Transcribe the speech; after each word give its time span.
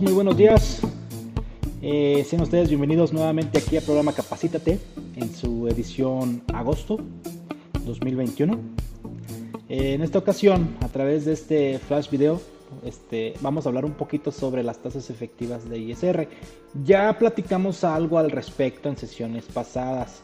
muy 0.00 0.12
buenos 0.12 0.36
días. 0.36 0.80
Eh, 1.80 2.24
sean 2.28 2.42
ustedes 2.42 2.68
bienvenidos 2.68 3.12
nuevamente 3.12 3.58
aquí 3.58 3.76
al 3.76 3.84
programa 3.84 4.12
Capacítate 4.12 4.80
en 5.14 5.32
su 5.32 5.68
edición 5.68 6.42
agosto 6.52 6.98
2021. 7.84 8.58
Eh, 9.68 9.94
en 9.94 10.02
esta 10.02 10.18
ocasión, 10.18 10.76
a 10.80 10.88
través 10.88 11.26
de 11.26 11.34
este 11.34 11.78
flash 11.78 12.10
video, 12.10 12.40
este, 12.84 13.34
vamos 13.40 13.66
a 13.66 13.68
hablar 13.68 13.84
un 13.84 13.92
poquito 13.92 14.32
sobre 14.32 14.64
las 14.64 14.78
tasas 14.78 15.10
efectivas 15.10 15.68
de 15.68 15.78
ISR. 15.78 16.28
Ya 16.84 17.16
platicamos 17.16 17.84
algo 17.84 18.18
al 18.18 18.32
respecto 18.32 18.88
en 18.88 18.96
sesiones 18.96 19.44
pasadas, 19.44 20.22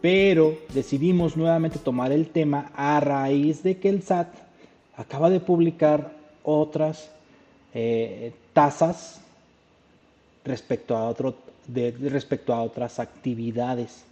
pero 0.00 0.54
decidimos 0.72 1.36
nuevamente 1.36 1.78
tomar 1.78 2.12
el 2.12 2.28
tema 2.28 2.70
a 2.76 3.00
raíz 3.00 3.62
de 3.64 3.78
que 3.78 3.88
el 3.88 4.02
SAT 4.02 4.28
acaba 4.96 5.30
de 5.30 5.40
publicar 5.40 6.12
otras 6.44 7.10
eh, 7.74 8.32
tasas 8.52 9.20
respecto 10.44 10.96
a, 10.96 11.08
otro, 11.08 11.34
respecto 11.74 12.52
a 12.52 12.62
otras 12.62 12.98
actividades. 12.98 14.04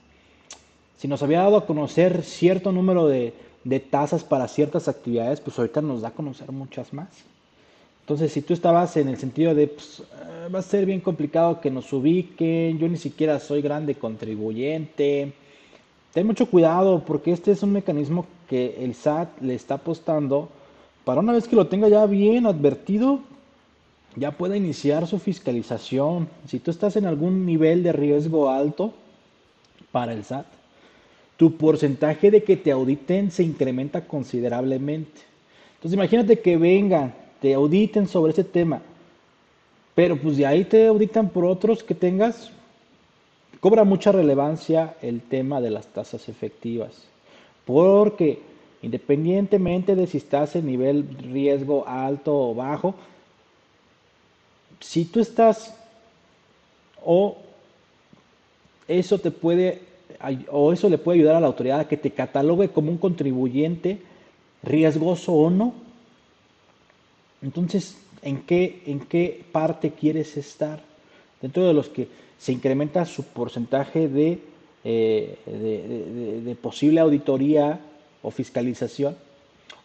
Si 0.98 1.08
nos 1.08 1.22
había 1.22 1.42
dado 1.42 1.56
a 1.56 1.66
conocer 1.66 2.22
cierto 2.22 2.72
número 2.72 3.06
de, 3.06 3.32
de 3.64 3.80
tasas 3.80 4.24
para 4.24 4.48
ciertas 4.48 4.88
actividades, 4.88 5.41
pues 5.41 5.58
ahorita 5.58 5.80
nos 5.80 6.02
da 6.02 6.08
a 6.08 6.12
conocer 6.12 6.50
muchas 6.52 6.92
más. 6.92 7.08
Entonces, 8.08 8.32
si 8.32 8.41
tú 8.41 8.54
estabas 8.54 8.97
en 8.97 9.08
el 9.08 9.18
sentido 9.18 9.54
de, 9.54 9.66
pues, 9.66 10.00
eh, 10.00 10.48
va 10.48 10.60
a 10.60 10.62
ser 10.62 10.86
bien 10.86 11.00
complicado 11.00 11.60
que 11.60 11.70
nos 11.70 11.92
ubiquen, 11.92 12.78
yo 12.78 12.88
ni 12.88 12.97
siquiera 12.97 13.38
soy 13.38 13.60
grande 13.60 13.97
contribuyente, 13.97 15.34
ten 16.14 16.26
mucho 16.26 16.47
cuidado 16.47 17.02
porque 17.06 17.32
este 17.32 17.52
es 17.52 17.62
un 17.62 17.72
mecanismo 17.72 18.26
que 18.48 18.82
el 18.82 18.94
SAT 18.94 19.42
le 19.42 19.54
está 19.54 19.74
apostando 19.74 20.48
para 21.04 21.20
una 21.20 21.34
vez 21.34 21.47
que 21.47 21.56
lo 21.56 21.66
tenga 21.66 21.88
ya 21.88 22.06
bien 22.06 22.47
advertido, 22.47 23.20
ya 24.18 24.32
pueda 24.32 24.56
iniciar 24.56 25.06
su 25.06 25.18
fiscalización. 25.18 26.28
Si 26.46 26.58
tú 26.58 26.70
estás 26.70 26.96
en 26.96 27.06
algún 27.06 27.46
nivel 27.46 27.82
de 27.82 27.92
riesgo 27.92 28.50
alto 28.50 28.92
para 29.92 30.12
el 30.12 30.24
SAT, 30.24 30.46
tu 31.36 31.56
porcentaje 31.56 32.30
de 32.30 32.42
que 32.42 32.56
te 32.56 32.72
auditen 32.72 33.30
se 33.30 33.44
incrementa 33.44 34.06
considerablemente. 34.06 35.20
Entonces 35.76 35.94
imagínate 35.94 36.40
que 36.40 36.56
vengan, 36.56 37.14
te 37.40 37.54
auditen 37.54 38.08
sobre 38.08 38.32
ese 38.32 38.42
tema, 38.42 38.82
pero 39.94 40.16
pues 40.16 40.36
de 40.36 40.46
ahí 40.46 40.64
te 40.64 40.88
auditan 40.88 41.28
por 41.28 41.44
otros 41.44 41.84
que 41.84 41.94
tengas, 41.94 42.50
cobra 43.60 43.84
mucha 43.84 44.10
relevancia 44.10 44.96
el 45.00 45.20
tema 45.20 45.60
de 45.60 45.70
las 45.70 45.86
tasas 45.86 46.28
efectivas, 46.28 47.04
porque 47.64 48.40
independientemente 48.82 49.94
de 49.94 50.08
si 50.08 50.18
estás 50.18 50.56
en 50.56 50.66
nivel 50.66 51.06
riesgo 51.30 51.86
alto 51.86 52.36
o 52.36 52.54
bajo, 52.56 52.96
si 54.81 55.05
tú 55.05 55.21
estás 55.21 55.75
o 57.05 57.37
eso 58.87 59.19
te 59.19 59.31
puede 59.31 59.83
o 60.50 60.72
eso 60.72 60.89
le 60.89 60.99
puede 60.99 61.19
ayudar 61.19 61.37
a 61.37 61.41
la 61.41 61.47
autoridad 61.47 61.81
a 61.81 61.89
que 61.89 61.97
te 61.97 62.11
catalogue 62.11 62.71
como 62.71 62.91
un 62.91 62.99
contribuyente 62.99 63.99
riesgoso 64.62 65.33
o 65.33 65.50
no. 65.50 65.75
Entonces, 67.43 67.99
¿en 68.22 68.43
qué, 68.43 68.83
en 68.87 69.00
qué 69.00 69.44
parte 69.53 69.93
quieres 69.93 70.37
estar? 70.37 70.83
Dentro 71.41 71.66
de 71.66 71.75
los 71.75 71.89
que 71.89 72.09
se 72.39 72.53
incrementa 72.53 73.05
su 73.05 73.22
porcentaje 73.25 74.09
de, 74.09 74.41
eh, 74.83 76.43
de 76.45 76.55
posible 76.56 77.00
auditoría 77.00 77.81
o 78.22 78.31
fiscalización, 78.31 79.16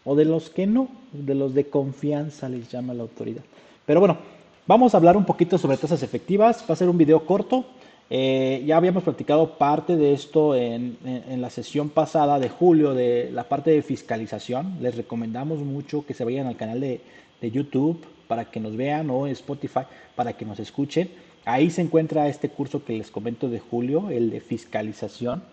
o 0.06 0.16
de 0.16 0.25
los 0.25 0.50
que 0.50 0.66
no, 0.66 0.90
de 1.12 1.36
los 1.36 1.54
de 1.54 1.66
confianza 1.66 2.50
les 2.50 2.72
llama 2.72 2.94
la 2.94 3.04
autoridad. 3.04 3.44
Pero 3.86 4.00
bueno, 4.00 4.18
Vamos 4.66 4.94
a 4.94 4.97
hablar 4.97 5.18
un 5.18 5.25
poquito 5.25 5.57
sobre 5.57 5.75
tasas 5.75 6.03
efectivas. 6.03 6.63
Va 6.69 6.74
a 6.74 6.78
ser 6.78 6.88
un 6.88 6.97
video 6.97 7.25
corto. 7.25 7.66
Eh, 8.09 8.63
ya 8.66 8.78
habíamos 8.78 9.03
platicado 9.03 9.57
parte 9.57 9.97
de 9.97 10.13
esto 10.13 10.56
en, 10.56 10.97
la 11.35 11.50
sesión 11.50 11.90
pasada 11.90 12.40
de 12.40 12.47
julio 12.47 12.94
de 12.94 13.29
la 13.29 13.50
parte 13.50 13.72
de 13.72 13.81
fiscalización. 13.81 14.78
Les 14.79 14.96
recomendamos 14.96 15.59
mucho 15.59 16.06
que 16.06 16.13
se 16.13 16.24
vayan 16.24 16.47
al 16.47 16.56
canal 16.56 16.79
de, 16.79 17.01
YouTube 17.41 18.06
para 18.29 18.46
que 18.46 18.62
nos 18.62 18.78
vean 18.78 19.09
o 19.09 19.28
Spotify 19.28 19.81
para 20.16 20.31
que 20.31 20.46
nos 20.46 20.59
escuchen. 20.59 21.09
Ahí 21.44 21.69
se 21.69 21.81
encuentra 21.81 22.30
este 22.30 22.47
curso 22.47 22.85
que 22.85 22.94
les 22.94 23.12
comento 23.12 23.50
de 23.50 23.59
julio, 23.59 24.09
el 24.12 24.30
de 24.30 24.40
fiscalización. 24.40 25.44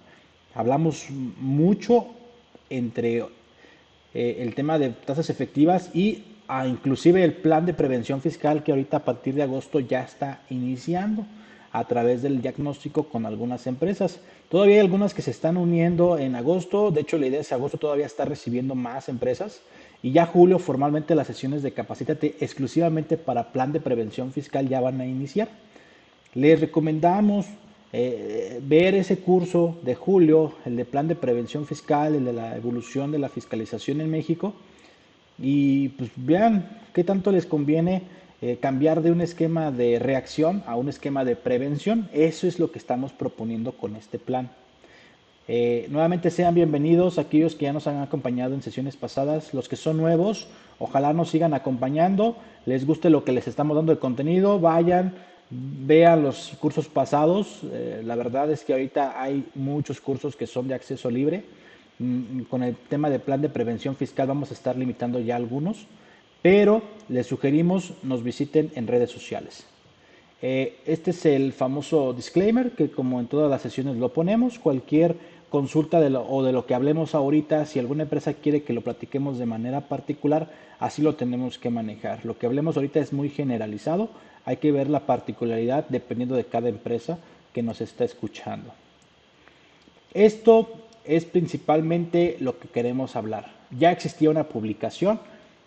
Hablamos 0.54 1.09
mucho 1.10 2.06
entre 2.69 3.25
eh, 4.15 4.37
el 4.38 4.54
tema 4.54 4.78
de 4.78 4.91
tasas 4.91 5.31
efectivas 5.31 5.91
y 5.92 6.22
inclusive 6.66 7.22
el 7.22 7.34
plan 7.34 7.65
de 7.65 7.75
prevención 7.75 8.21
fiscal 8.21 8.62
que 8.62 8.72
ahorita 8.72 8.99
a 8.99 9.05
partir 9.05 9.34
de 9.34 9.43
agosto 9.43 9.81
ya 9.81 10.03
está 10.03 10.43
iniciando 10.50 11.25
a 11.72 11.84
través 11.84 12.22
del 12.22 12.43
diagnóstico 12.43 13.05
con 13.05 13.27
algunas 13.27 13.66
empresas. 13.69 14.21
Todavía 14.49 14.75
hay 14.75 14.81
algunas 14.81 15.15
que 15.15 15.22
se 15.22 15.31
están 15.31 15.56
uniendo 15.56 16.19
en 16.19 16.34
agosto, 16.34 16.91
de 16.91 17.03
hecho 17.03 17.19
la 17.19 17.28
idea 17.28 17.41
es 17.41 17.49
que 17.49 17.55
agosto 17.55 17.78
todavía 17.78 18.06
está 18.06 18.25
recibiendo 18.25 18.75
más 18.75 19.09
empresas 19.09 19.60
y 20.03 20.10
ya 20.10 20.27
julio 20.27 20.59
formalmente 20.59 21.15
las 21.15 21.28
sesiones 21.28 21.63
de 21.63 21.72
Capacítate 21.72 22.36
exclusivamente 22.41 23.16
para 23.16 23.53
plan 23.53 23.72
de 23.72 23.80
prevención 23.80 24.33
fiscal 24.33 24.69
ya 24.69 24.80
van 24.80 25.01
a 25.01 25.07
iniciar. 25.07 25.48
Les 26.34 26.60
recomendamos 26.60 27.47
eh, 27.92 28.60
ver 28.63 28.97
ese 28.97 29.19
curso 29.19 29.78
de 29.83 29.95
julio, 29.95 30.54
el 30.65 30.77
de 30.77 30.84
plan 30.84 31.07
de 31.07 31.15
prevención 31.15 31.66
fiscal, 31.66 32.16
el 32.16 32.24
de 32.24 32.33
la 32.33 32.57
evolución 32.57 33.13
de 33.13 33.19
la 33.21 33.28
fiscalización 33.28 34.01
en 34.01 34.10
México 34.10 34.54
y 35.41 35.89
pues 35.91 36.10
vean 36.16 36.69
qué 36.92 37.04
tanto 37.04 37.33
les 37.33 37.47
conviene 37.47 38.03
eh, 38.42 38.59
cambiar 38.60 39.03
de 39.03 39.13
un 39.13 39.21
esquema 39.21 39.71
de 39.71 39.98
reacción 39.98 40.63
a 40.66 40.77
un 40.77 40.89
esquema 40.89 41.25
de 41.25 41.37
prevención. 41.37 42.09
Eso 42.13 42.47
es 42.47 42.59
lo 42.59 42.71
que 42.72 42.78
estamos 42.78 43.13
proponiendo 43.13 43.72
con 43.72 43.97
este 43.97 44.19
plan. 44.19 44.51
Eh, 45.53 45.89
nuevamente 45.91 46.31
sean 46.31 46.54
bienvenidos 46.54 47.19
aquellos 47.19 47.57
que 47.57 47.65
ya 47.65 47.72
nos 47.72 47.87
han 47.87 48.01
acompañado 48.01 48.54
en 48.54 48.63
sesiones 48.63 48.97
pasadas, 48.97 49.53
los 49.53 49.69
que 49.69 49.75
son 49.75 49.97
nuevos, 49.97 50.47
ojalá 50.78 51.13
nos 51.13 51.31
sigan 51.31 51.54
acompañando, 51.54 52.36
les 52.66 52.86
guste 52.86 53.10
lo 53.10 53.25
que 53.25 53.33
les 53.33 53.48
estamos 53.48 53.77
dando 53.77 53.93
de 53.93 53.98
contenido, 53.98 54.60
vayan, 54.60 55.13
vean 55.51 56.22
los 56.22 56.53
cursos 56.60 56.86
pasados, 56.86 57.63
eh, 57.72 58.01
la 58.04 58.15
verdad 58.15 58.51
es 58.53 58.63
que 58.63 58.75
ahorita 58.75 59.21
hay 59.21 59.45
muchos 59.57 60.01
cursos 60.01 60.36
que 60.36 60.47
son 60.47 60.69
de 60.69 60.75
acceso 60.75 61.10
libre, 61.10 61.43
con 62.48 62.62
el 62.62 62.76
tema 62.76 63.10
de 63.10 63.18
plan 63.18 63.42
de 63.42 63.48
prevención 63.50 63.94
fiscal 63.94 64.28
vamos 64.28 64.50
a 64.50 64.54
estar 64.54 64.76
limitando 64.76 65.20
ya 65.20 65.36
algunos, 65.36 65.86
pero 66.42 66.82
les 67.08 67.26
sugerimos 67.26 67.92
nos 68.02 68.22
visiten 68.22 68.70
en 68.74 68.86
redes 68.86 69.10
sociales. 69.10 69.66
Eh, 70.42 70.78
este 70.86 71.10
es 71.10 71.26
el 71.26 71.52
famoso 71.52 72.14
disclaimer 72.14 72.70
que 72.70 72.91
como 72.91 73.20
en 73.20 73.26
todas 73.26 73.50
las 73.50 73.60
sesiones 73.60 73.97
lo 73.97 74.14
ponemos, 74.14 74.58
cualquier 74.58 75.16
consulta 75.50 76.00
de 76.00 76.08
lo, 76.08 76.26
o 76.26 76.42
de 76.42 76.52
lo 76.52 76.64
que 76.64 76.74
hablemos 76.74 77.14
ahorita, 77.14 77.66
si 77.66 77.78
alguna 77.78 78.04
empresa 78.04 78.32
quiere 78.32 78.62
que 78.62 78.72
lo 78.72 78.80
platiquemos 78.80 79.38
de 79.38 79.44
manera 79.44 79.82
particular, 79.82 80.50
así 80.78 81.02
lo 81.02 81.16
tenemos 81.16 81.58
que 81.58 81.68
manejar. 81.68 82.24
Lo 82.24 82.38
que 82.38 82.47
hablemos 82.47 82.76
ahorita 82.76 83.00
es 83.00 83.12
muy 83.12 83.28
generalizado, 83.28 84.08
hay 84.47 84.56
que 84.56 84.72
ver 84.72 84.88
la 84.88 85.00
particularidad 85.00 85.86
dependiendo 85.88 86.36
de 86.36 86.44
cada 86.44 86.70
empresa 86.70 87.18
que 87.52 87.62
nos 87.62 87.82
está 87.82 88.04
escuchando. 88.04 88.72
Esto 90.14 90.68
es 91.04 91.24
principalmente 91.24 92.36
lo 92.41 92.58
que 92.58 92.68
queremos 92.68 93.16
hablar. 93.16 93.52
Ya 93.78 93.92
existía 93.92 94.30
una 94.30 94.44
publicación, 94.44 95.20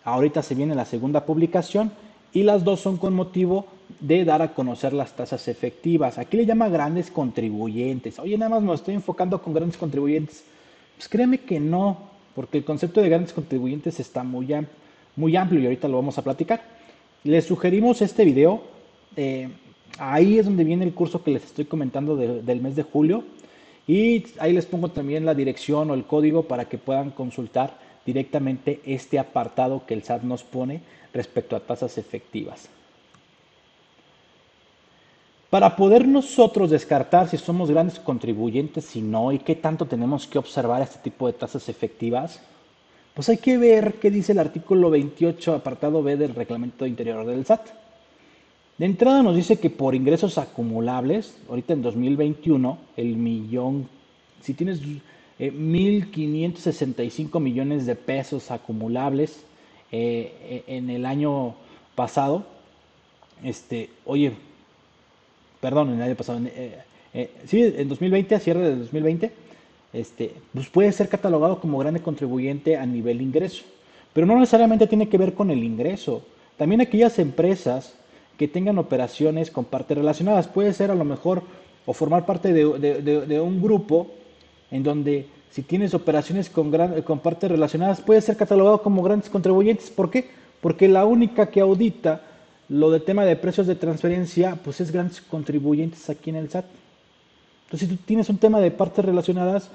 ahorita 0.04 0.42
se 0.42 0.54
viene 0.54 0.74
la 0.74 0.84
segunda 0.84 1.24
publicación 1.24 1.92
y 2.32 2.42
las 2.42 2.64
dos 2.64 2.80
son 2.80 2.96
con 2.96 3.14
motivo 3.14 3.66
de 4.00 4.24
dar 4.24 4.42
a 4.42 4.54
conocer 4.54 4.92
las 4.92 5.12
tasas 5.14 5.48
efectivas. 5.48 6.18
Aquí 6.18 6.36
le 6.36 6.46
llama 6.46 6.68
grandes 6.68 7.10
contribuyentes. 7.10 8.18
Oye, 8.18 8.36
nada 8.36 8.50
más 8.50 8.62
me 8.62 8.74
estoy 8.74 8.94
enfocando 8.94 9.40
con 9.40 9.54
grandes 9.54 9.76
contribuyentes. 9.76 10.44
Pues 10.96 11.08
créeme 11.08 11.38
que 11.38 11.60
no, 11.60 11.98
porque 12.34 12.58
el 12.58 12.64
concepto 12.64 13.00
de 13.00 13.08
grandes 13.08 13.32
contribuyentes 13.32 14.00
está 14.00 14.24
muy, 14.24 14.52
amplio 15.36 15.60
y 15.60 15.64
ahorita 15.64 15.88
lo 15.88 15.96
vamos 15.96 16.18
a 16.18 16.22
platicar. 16.22 16.62
Les 17.22 17.44
sugerimos 17.44 18.02
este 18.02 18.24
video. 18.24 18.62
Eh, 19.16 19.48
ahí 19.98 20.38
es 20.38 20.46
donde 20.46 20.64
viene 20.64 20.84
el 20.84 20.92
curso 20.92 21.22
que 21.22 21.30
les 21.30 21.44
estoy 21.44 21.64
comentando 21.64 22.16
del 22.16 22.60
mes 22.60 22.76
de 22.76 22.82
julio. 22.82 23.24
Y 23.86 24.24
ahí 24.38 24.52
les 24.52 24.66
pongo 24.66 24.88
también 24.88 25.26
la 25.26 25.34
dirección 25.34 25.90
o 25.90 25.94
el 25.94 26.04
código 26.04 26.44
para 26.44 26.66
que 26.66 26.78
puedan 26.78 27.10
consultar 27.10 27.78
directamente 28.06 28.80
este 28.86 29.18
apartado 29.18 29.84
que 29.86 29.94
el 29.94 30.02
SAT 30.02 30.22
nos 30.22 30.42
pone 30.42 30.80
respecto 31.12 31.56
a 31.56 31.60
tasas 31.60 31.98
efectivas. 31.98 32.68
Para 35.50 35.76
poder 35.76 36.08
nosotros 36.08 36.70
descartar 36.70 37.28
si 37.28 37.36
somos 37.36 37.70
grandes 37.70 38.00
contribuyentes, 38.00 38.86
si 38.86 39.00
no, 39.00 39.30
y 39.30 39.38
qué 39.38 39.54
tanto 39.54 39.86
tenemos 39.86 40.26
que 40.26 40.38
observar 40.38 40.82
este 40.82 40.98
tipo 40.98 41.28
de 41.28 41.34
tasas 41.34 41.68
efectivas, 41.68 42.40
pues 43.14 43.28
hay 43.28 43.36
que 43.36 43.56
ver 43.56 43.94
qué 44.00 44.10
dice 44.10 44.32
el 44.32 44.40
artículo 44.40 44.90
28, 44.90 45.54
apartado 45.54 46.02
B 46.02 46.16
del 46.16 46.34
reglamento 46.34 46.86
interior 46.86 47.24
del 47.24 47.46
SAT. 47.46 47.83
De 48.78 48.86
entrada 48.86 49.22
nos 49.22 49.36
dice 49.36 49.58
que 49.58 49.70
por 49.70 49.94
ingresos 49.94 50.38
acumulables, 50.38 51.36
ahorita 51.48 51.74
en 51.74 51.82
2021, 51.82 52.78
el 52.96 53.16
millón, 53.16 53.88
si 54.40 54.54
tienes 54.54 54.80
1.565 55.38 57.36
eh, 57.36 57.40
millones 57.40 57.86
de 57.86 57.94
pesos 57.94 58.50
acumulables 58.50 59.44
eh, 59.92 60.64
en 60.66 60.90
el 60.90 61.06
año 61.06 61.54
pasado, 61.94 62.44
este, 63.44 63.90
oye, 64.04 64.32
perdón, 65.60 65.90
en 65.90 65.96
el 65.96 66.02
año 66.02 66.14
pasado, 66.14 66.40
eh, 66.44 66.78
eh, 67.12 67.30
sí, 67.46 67.62
en 67.62 67.88
2020, 67.88 68.34
a 68.34 68.40
cierre 68.40 68.60
de 68.60 68.76
2020, 68.76 69.30
este, 69.92 70.34
pues 70.52 70.68
puede 70.68 70.92
ser 70.92 71.08
catalogado 71.08 71.60
como 71.60 71.78
grande 71.78 72.00
contribuyente 72.00 72.76
a 72.76 72.84
nivel 72.84 73.20
ingreso. 73.20 73.62
Pero 74.12 74.26
no 74.26 74.38
necesariamente 74.38 74.86
tiene 74.86 75.08
que 75.08 75.18
ver 75.18 75.34
con 75.34 75.50
el 75.50 75.62
ingreso. 75.62 76.22
También 76.56 76.80
aquellas 76.80 77.18
empresas 77.18 77.94
que 78.36 78.48
tengan 78.48 78.78
operaciones 78.78 79.50
con 79.50 79.64
partes 79.64 79.96
relacionadas. 79.96 80.48
Puede 80.48 80.72
ser 80.72 80.90
a 80.90 80.94
lo 80.94 81.04
mejor 81.04 81.42
o 81.86 81.92
formar 81.92 82.26
parte 82.26 82.52
de, 82.52 83.40
un 83.40 83.62
grupo 83.62 84.10
en 84.70 84.82
donde 84.82 85.26
si 85.50 85.62
tienes 85.62 85.94
operaciones 85.94 86.50
con, 86.50 86.72
con 87.02 87.20
partes 87.20 87.50
relacionadas 87.50 88.00
puede 88.00 88.20
ser 88.20 88.36
catalogado 88.36 88.82
como 88.82 89.02
grandes 89.02 89.30
contribuyentes. 89.30 89.90
¿Por 89.90 90.10
qué? 90.10 90.28
Porque 90.60 90.88
la 90.88 91.04
única 91.04 91.50
que 91.50 91.60
audita 91.60 92.22
lo 92.68 92.90
del 92.90 93.02
tema 93.02 93.24
de 93.24 93.36
precios 93.36 93.66
de 93.66 93.74
transferencia 93.74 94.58
pues 94.62 94.80
es 94.80 94.90
grandes 94.90 95.20
contribuyentes 95.20 96.08
aquí 96.08 96.30
en 96.30 96.36
el 96.36 96.50
SAT. 96.50 96.64
Entonces 97.66 97.88
si 97.88 97.96
tú 97.96 98.02
tienes 98.06 98.28
un 98.28 98.38
tema 98.38 98.60
de 98.60 98.70
partes 98.70 99.04
relacionadas, 99.04 99.70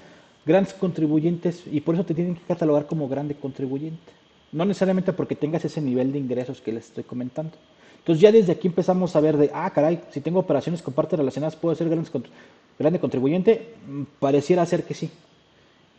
grandes 0.46 0.74
contribuyentes 0.74 1.64
y 1.72 1.82
por 1.82 1.96
eso 1.96 2.06
te 2.06 2.16
tienen 2.16 2.36
que 2.36 2.42
catalogar 2.42 2.88
como 2.88 3.08
grande 3.08 3.36
contribuyente. 3.36 4.12
No 4.52 4.66
necesariamente 4.66 5.14
porque 5.14 5.36
tengas 5.36 5.64
ese 5.64 5.80
nivel 5.80 6.12
de 6.12 6.18
ingresos 6.18 6.60
que 6.60 6.74
les 6.74 6.86
estoy 6.86 7.04
comentando. 7.04 7.52
Entonces 8.00 8.22
ya 8.22 8.32
desde 8.32 8.54
aquí 8.54 8.68
empezamos 8.68 9.16
a 9.16 9.20
ver 9.20 9.38
de, 9.38 9.52
ah, 9.54 9.70
caray, 9.70 10.02
si 10.12 10.22
tengo 10.22 10.40
operaciones 10.40 10.82
con 10.82 10.94
partes 10.94 11.20
relacionadas, 11.20 11.56
¿puedo 11.56 11.76
ser 11.76 11.90
grande 11.90 13.00
contribuyente? 13.00 13.74
Mm, 13.88 14.04
pareciera 14.20 14.66
ser 14.66 14.84
que 14.84 14.94
sí. 14.94 15.10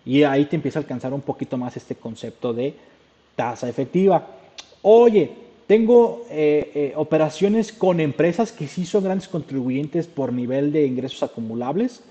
Y 0.05 0.23
ahí 0.23 0.47
te 0.47 0.56
empieza 0.56 0.79
a 0.79 0.82
alcanzar 0.82 1.12
un 1.12 1.20
poquito 1.20 1.56
más 1.56 1.76
este 1.76 1.94
concepto 1.94 2.52
de 2.52 2.75
tasa 3.37 3.69
efectiva. 3.69 4.26
Oye, 4.82 5.31
tengo 5.67 6.25
eh, 6.31 6.70
eh, 6.75 6.93
operaciones 6.97 7.73
con 7.73 8.00
empresas 8.00 8.50
que 8.50 8.67
sí 8.67 8.85
son 8.87 9.05
grandes 9.05 9.29
contribuyentes 9.29 10.06
por 10.06 10.32
nivel 10.32 10.73
de 10.73 10.87
ingresos 10.87 11.23
acumulables. 11.23 12.03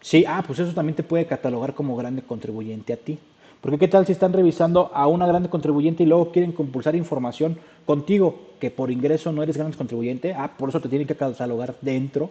Sí, 0.00 0.24
ah, 0.28 0.44
pues 0.46 0.58
eso 0.58 0.74
también 0.74 0.94
te 0.94 1.02
puede 1.02 1.26
catalogar 1.26 1.74
como 1.74 1.96
grande 1.96 2.22
contribuyente 2.22 2.92
a 2.92 2.96
ti. 2.96 3.18
Porque 3.64 3.78
qué 3.78 3.88
tal 3.88 4.04
si 4.04 4.12
están 4.12 4.34
revisando 4.34 4.90
a 4.92 5.06
una 5.06 5.26
grande 5.26 5.48
contribuyente 5.48 6.02
y 6.02 6.06
luego 6.06 6.30
quieren 6.30 6.52
compulsar 6.52 6.94
información 6.94 7.56
contigo 7.86 8.50
que 8.60 8.70
por 8.70 8.90
ingreso 8.90 9.32
no 9.32 9.42
eres 9.42 9.56
grande 9.56 9.74
contribuyente? 9.74 10.34
Ah, 10.34 10.52
por 10.54 10.68
eso 10.68 10.82
te 10.82 10.90
tienen 10.90 11.08
que 11.08 11.16
catalogar 11.16 11.74
dentro 11.80 12.28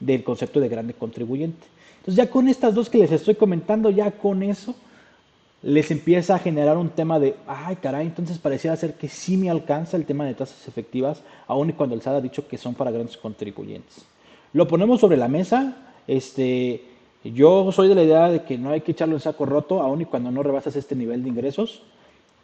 del 0.00 0.24
concepto 0.24 0.58
de 0.58 0.68
grande 0.68 0.94
contribuyente. 0.94 1.64
Entonces 1.98 2.16
ya 2.16 2.28
con 2.28 2.48
estas 2.48 2.74
dos 2.74 2.90
que 2.90 2.98
les 2.98 3.12
estoy 3.12 3.36
comentando, 3.36 3.90
ya 3.90 4.10
con 4.10 4.42
eso 4.42 4.74
les 5.62 5.88
empieza 5.92 6.34
a 6.34 6.40
generar 6.40 6.76
un 6.76 6.88
tema 6.88 7.20
de, 7.20 7.36
ay 7.46 7.76
caray, 7.76 8.08
entonces 8.08 8.38
pareciera 8.38 8.74
ser 8.74 8.94
que 8.94 9.08
sí 9.08 9.36
me 9.36 9.50
alcanza 9.50 9.96
el 9.96 10.04
tema 10.04 10.24
de 10.24 10.34
tasas 10.34 10.66
efectivas, 10.66 11.22
aun 11.46 11.70
y 11.70 11.74
cuando 11.74 11.94
el 11.94 12.02
SAT 12.02 12.16
ha 12.16 12.20
dicho 12.20 12.48
que 12.48 12.58
son 12.58 12.74
para 12.74 12.90
grandes 12.90 13.16
contribuyentes. 13.16 14.04
Lo 14.52 14.66
ponemos 14.66 14.98
sobre 14.98 15.16
la 15.16 15.28
mesa, 15.28 15.76
este, 16.08 16.91
yo 17.30 17.70
soy 17.70 17.88
de 17.88 17.94
la 17.94 18.02
idea 18.02 18.28
de 18.28 18.42
que 18.42 18.58
no 18.58 18.70
hay 18.70 18.80
que 18.80 18.92
echarlo 18.92 19.14
en 19.14 19.20
saco 19.20 19.46
roto, 19.46 19.80
aun 19.80 20.00
y 20.00 20.04
cuando 20.06 20.30
no 20.30 20.42
rebasas 20.42 20.74
este 20.76 20.96
nivel 20.96 21.22
de 21.22 21.28
ingresos, 21.28 21.82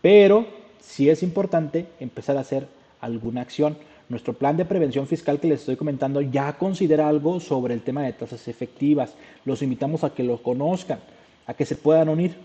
pero 0.00 0.46
sí 0.80 1.10
es 1.10 1.22
importante 1.22 1.86
empezar 1.98 2.36
a 2.36 2.40
hacer 2.40 2.68
alguna 3.00 3.40
acción. 3.40 3.76
Nuestro 4.08 4.32
plan 4.32 4.56
de 4.56 4.64
prevención 4.64 5.06
fiscal 5.06 5.40
que 5.40 5.48
les 5.48 5.60
estoy 5.60 5.76
comentando 5.76 6.20
ya 6.20 6.54
considera 6.54 7.08
algo 7.08 7.40
sobre 7.40 7.74
el 7.74 7.82
tema 7.82 8.02
de 8.02 8.12
tasas 8.12 8.48
efectivas. 8.48 9.14
Los 9.44 9.62
invitamos 9.62 10.04
a 10.04 10.14
que 10.14 10.22
lo 10.22 10.42
conozcan, 10.42 11.00
a 11.46 11.54
que 11.54 11.66
se 11.66 11.76
puedan 11.76 12.08
unir. 12.08 12.36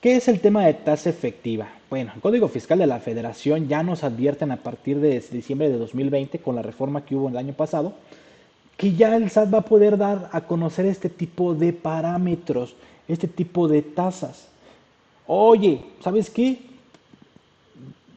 ¿Qué 0.00 0.16
es 0.16 0.28
el 0.28 0.40
tema 0.40 0.64
de 0.64 0.74
tasa 0.74 1.10
efectiva? 1.10 1.68
Bueno, 1.90 2.12
el 2.14 2.20
Código 2.20 2.48
Fiscal 2.48 2.78
de 2.78 2.86
la 2.86 3.00
Federación 3.00 3.68
ya 3.68 3.82
nos 3.82 4.02
advierten 4.02 4.50
a 4.50 4.56
partir 4.56 4.98
de 4.98 5.20
diciembre 5.30 5.68
de 5.68 5.78
2020 5.78 6.38
con 6.38 6.56
la 6.56 6.62
reforma 6.62 7.04
que 7.04 7.14
hubo 7.14 7.28
el 7.28 7.36
año 7.36 7.52
pasado 7.52 7.92
que 8.76 8.94
ya 8.94 9.16
el 9.16 9.30
SAT 9.30 9.52
va 9.52 9.58
a 9.58 9.62
poder 9.62 9.96
dar 9.96 10.28
a 10.32 10.40
conocer 10.40 10.86
este 10.86 11.08
tipo 11.08 11.54
de 11.54 11.72
parámetros, 11.72 12.74
este 13.08 13.28
tipo 13.28 13.68
de 13.68 13.82
tasas. 13.82 14.48
Oye, 15.26 15.84
¿sabes 16.00 16.30
qué? 16.30 16.62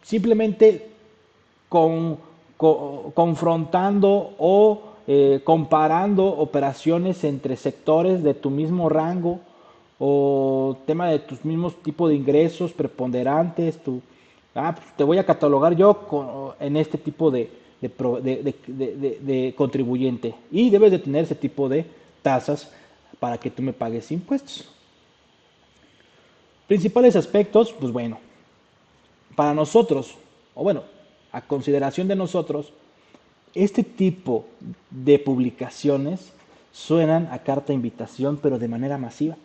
Simplemente 0.03 0.89
con, 1.69 2.17
confrontando 2.57 4.33
o 4.38 4.81
eh, 5.07 5.41
comparando 5.43 6.25
operaciones 6.25 7.24
entre 7.24 7.57
sectores 7.57 8.24
de 8.24 8.33
tu 8.33 8.50
mismo 8.50 8.89
rango 8.89 9.39
o 10.00 10.77
tema 10.85 11.07
de 11.09 11.19
tus 11.19 11.45
mismos 11.45 11.75
tipos 11.83 12.09
de 12.09 12.15
ingresos 12.15 12.74
preponderantes, 12.74 13.77
tu, 13.77 14.01
ah, 14.55 14.74
pues 14.75 14.88
te 14.97 15.03
voy 15.03 15.17
a 15.17 15.25
catalogar 15.25 15.75
yo 15.75 16.55
en 16.59 16.75
este 16.77 16.97
tipo 16.97 17.29
de, 17.31 17.50
de, 17.82 19.53
contribuyente 19.58 20.36
y 20.51 20.70
debes 20.70 20.91
de 20.91 21.00
tener 21.00 21.25
ese 21.25 21.36
tipo 21.36 21.70
de 21.70 21.86
tasas 22.22 22.72
para 23.20 23.38
que 23.38 23.50
tú 23.50 23.62
me 23.62 23.74
pagues 23.74 24.12
impuestos. 24.12 24.70
Principales 26.67 27.15
aspectos, 27.15 27.74
pues 27.74 27.91
bueno, 27.91 28.17
para 29.36 29.53
nosotros, 29.53 30.15
o 30.55 30.63
bueno, 30.63 30.84
a 31.32 31.41
consideración 31.41 32.08
de 32.08 32.15
nosotros, 32.15 32.72
este 33.53 33.84
tipo 33.84 34.46
de 34.89 35.20
publicaciones 35.20 36.32
suenan 36.72 37.29
a 37.32 37.39
carta 37.39 37.72
invitación, 37.72 38.39
pero 38.41 38.58
de 38.58 38.67
manera 38.67 38.98
masiva, 38.98 39.36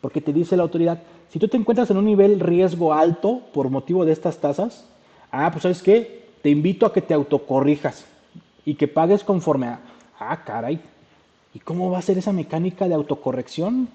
porque 0.00 0.20
te 0.20 0.32
dice 0.32 0.56
la 0.56 0.62
autoridad, 0.62 1.02
si 1.30 1.38
tú 1.38 1.48
te 1.48 1.56
encuentras 1.56 1.90
en 1.90 1.96
un 1.96 2.06
nivel 2.06 2.40
riesgo 2.40 2.94
alto 2.94 3.42
por 3.52 3.68
motivo 3.68 4.04
de 4.04 4.12
estas 4.12 4.38
tasas, 4.38 4.86
ah, 5.30 5.50
pues 5.50 5.62
sabes 5.62 5.82
qué, 5.82 6.27
te 6.48 6.52
invito 6.52 6.86
a 6.86 6.94
que 6.94 7.02
te 7.02 7.12
autocorrijas 7.12 8.06
y 8.64 8.74
que 8.76 8.88
pagues 8.88 9.22
conforme 9.22 9.66
a, 9.66 9.80
ah, 10.18 10.44
caray, 10.46 10.80
¿y 11.52 11.58
cómo 11.58 11.90
va 11.90 11.98
a 11.98 12.00
ser 12.00 12.16
esa 12.16 12.32
mecánica 12.32 12.88
de 12.88 12.94
autocorrección? 12.94 13.86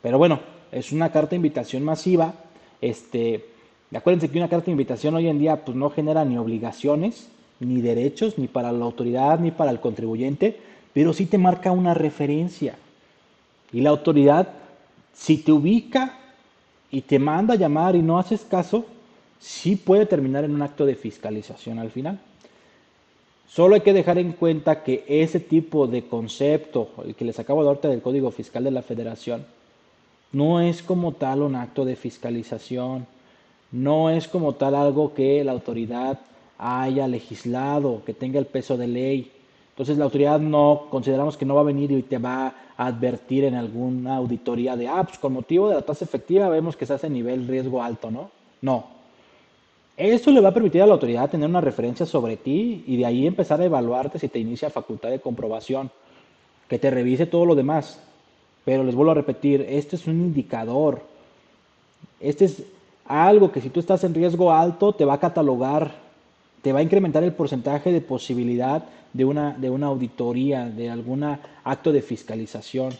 Pero 0.00 0.16
bueno, 0.16 0.40
es 0.72 0.92
una 0.92 1.12
carta 1.12 1.32
de 1.32 1.36
invitación 1.36 1.84
masiva. 1.84 2.32
Este, 2.80 3.50
acuérdense 3.94 4.30
que 4.30 4.38
una 4.38 4.48
carta 4.48 4.64
de 4.64 4.70
invitación 4.70 5.14
hoy 5.14 5.28
en 5.28 5.40
día 5.40 5.62
pues, 5.62 5.76
no 5.76 5.90
genera 5.90 6.24
ni 6.24 6.38
obligaciones, 6.38 7.28
ni 7.60 7.82
derechos, 7.82 8.38
ni 8.38 8.48
para 8.48 8.72
la 8.72 8.86
autoridad, 8.86 9.38
ni 9.38 9.50
para 9.50 9.72
el 9.72 9.78
contribuyente, 9.78 10.58
pero 10.94 11.12
sí 11.12 11.26
te 11.26 11.36
marca 11.36 11.70
una 11.70 11.92
referencia. 11.92 12.78
Y 13.74 13.82
la 13.82 13.90
autoridad, 13.90 14.48
si 15.12 15.36
te 15.36 15.52
ubica 15.52 16.18
y 16.90 17.02
te 17.02 17.18
manda 17.18 17.52
a 17.52 17.58
llamar 17.58 17.94
y 17.94 18.00
no 18.00 18.18
haces 18.18 18.46
caso, 18.46 18.86
sí 19.38 19.76
puede 19.76 20.06
terminar 20.06 20.44
en 20.44 20.54
un 20.54 20.62
acto 20.62 20.86
de 20.86 20.94
fiscalización 20.94 21.78
al 21.78 21.90
final. 21.90 22.18
Solo 23.48 23.74
hay 23.74 23.80
que 23.80 23.94
dejar 23.94 24.18
en 24.18 24.32
cuenta 24.32 24.82
que 24.82 25.04
ese 25.08 25.40
tipo 25.40 25.86
de 25.86 26.06
concepto, 26.06 26.90
el 27.04 27.14
que 27.14 27.24
les 27.24 27.38
acabo 27.38 27.62
de 27.62 27.68
dar 27.68 27.90
del 27.90 28.02
Código 28.02 28.30
Fiscal 28.30 28.62
de 28.62 28.70
la 28.70 28.82
Federación, 28.82 29.46
no 30.32 30.60
es 30.60 30.82
como 30.82 31.12
tal 31.12 31.42
un 31.42 31.54
acto 31.54 31.84
de 31.84 31.96
fiscalización, 31.96 33.06
no 33.72 34.10
es 34.10 34.28
como 34.28 34.54
tal 34.54 34.74
algo 34.74 35.14
que 35.14 35.42
la 35.44 35.52
autoridad 35.52 36.20
haya 36.58 37.08
legislado, 37.08 38.02
que 38.04 38.12
tenga 38.12 38.38
el 38.38 38.46
peso 38.46 38.76
de 38.76 38.86
ley. 38.86 39.32
Entonces 39.70 39.96
la 39.96 40.04
autoridad 40.04 40.40
no, 40.40 40.86
consideramos 40.90 41.36
que 41.36 41.46
no 41.46 41.54
va 41.54 41.62
a 41.62 41.64
venir 41.64 41.90
y 41.92 42.02
te 42.02 42.18
va 42.18 42.54
a 42.76 42.86
advertir 42.86 43.44
en 43.44 43.54
alguna 43.54 44.16
auditoría 44.16 44.76
de, 44.76 44.88
ah, 44.88 45.04
pues 45.04 45.18
con 45.18 45.32
motivo 45.32 45.68
de 45.68 45.76
la 45.76 45.82
tasa 45.82 46.04
efectiva 46.04 46.48
vemos 46.48 46.76
que 46.76 46.84
se 46.84 46.94
hace 46.94 47.08
nivel 47.08 47.46
riesgo 47.46 47.82
alto, 47.82 48.10
¿no? 48.10 48.30
No, 48.60 48.97
esto 49.98 50.30
le 50.30 50.40
va 50.40 50.50
a 50.50 50.54
permitir 50.54 50.80
a 50.80 50.86
la 50.86 50.92
autoridad 50.92 51.28
tener 51.28 51.48
una 51.48 51.60
referencia 51.60 52.06
sobre 52.06 52.36
ti 52.36 52.84
y 52.86 52.96
de 52.96 53.04
ahí 53.04 53.26
empezar 53.26 53.60
a 53.60 53.64
evaluarte 53.64 54.20
si 54.20 54.28
te 54.28 54.38
inicia 54.38 54.70
facultad 54.70 55.10
de 55.10 55.20
comprobación, 55.20 55.90
que 56.68 56.78
te 56.78 56.88
revise 56.88 57.26
todo 57.26 57.44
lo 57.44 57.56
demás. 57.56 58.00
Pero 58.64 58.84
les 58.84 58.94
vuelvo 58.94 59.10
a 59.10 59.16
repetir, 59.16 59.66
este 59.68 59.96
es 59.96 60.06
un 60.06 60.20
indicador. 60.20 61.02
Este 62.20 62.44
es 62.44 62.62
algo 63.06 63.50
que 63.50 63.60
si 63.60 63.70
tú 63.70 63.80
estás 63.80 64.04
en 64.04 64.14
riesgo 64.14 64.52
alto 64.52 64.92
te 64.92 65.04
va 65.04 65.14
a 65.14 65.20
catalogar, 65.20 65.92
te 66.62 66.72
va 66.72 66.78
a 66.78 66.82
incrementar 66.82 67.24
el 67.24 67.32
porcentaje 67.32 67.90
de 67.90 68.00
posibilidad 68.00 68.84
de 69.12 69.24
una, 69.24 69.56
de 69.58 69.70
una 69.70 69.86
auditoría, 69.86 70.66
de 70.66 70.90
algún 70.90 71.24
acto 71.64 71.90
de 71.90 72.02
fiscalización. 72.02 72.92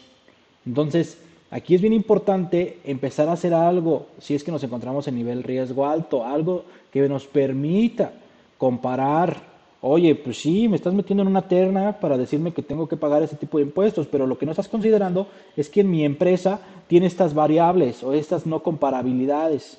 Entonces, 0.67 1.19
Aquí 1.50 1.75
es 1.75 1.81
bien 1.81 1.95
importante 1.95 2.78
empezar 2.85 3.28
a 3.28 3.33
hacer 3.33 3.55
algo, 3.55 4.07
si 4.19 4.35
es 4.35 4.45
que 4.45 4.52
nos 4.52 4.62
encontramos 4.62 5.09
en 5.09 5.14
nivel 5.14 5.43
riesgo 5.43 5.87
alto, 5.87 6.25
algo 6.25 6.64
que 6.93 7.09
nos 7.09 7.26
permita 7.26 8.12
comparar, 8.59 9.37
oye, 9.81 10.14
pues 10.14 10.38
sí, 10.43 10.69
me 10.69 10.76
estás 10.76 10.93
metiendo 10.93 11.23
en 11.23 11.28
una 11.28 11.49
terna 11.49 11.99
para 12.00 12.19
decirme 12.19 12.52
que 12.52 12.62
tengo 12.62 12.87
que 12.87 12.99
pagar 12.99 13.23
ese 13.23 13.37
tipo 13.37 13.57
de 13.57 13.64
impuestos, 13.64 14.07
pero 14.07 14.26
lo 14.26 14.37
que 14.37 14.45
no 14.45 14.52
estás 14.52 14.69
considerando 14.69 15.26
es 15.57 15.71
que 15.71 15.81
en 15.81 15.90
mi 15.90 16.05
empresa 16.05 16.61
tiene 16.87 17.07
estas 17.07 17.33
variables 17.33 18.02
o 18.02 18.12
estas 18.12 18.45
no 18.45 18.62
comparabilidades, 18.62 19.78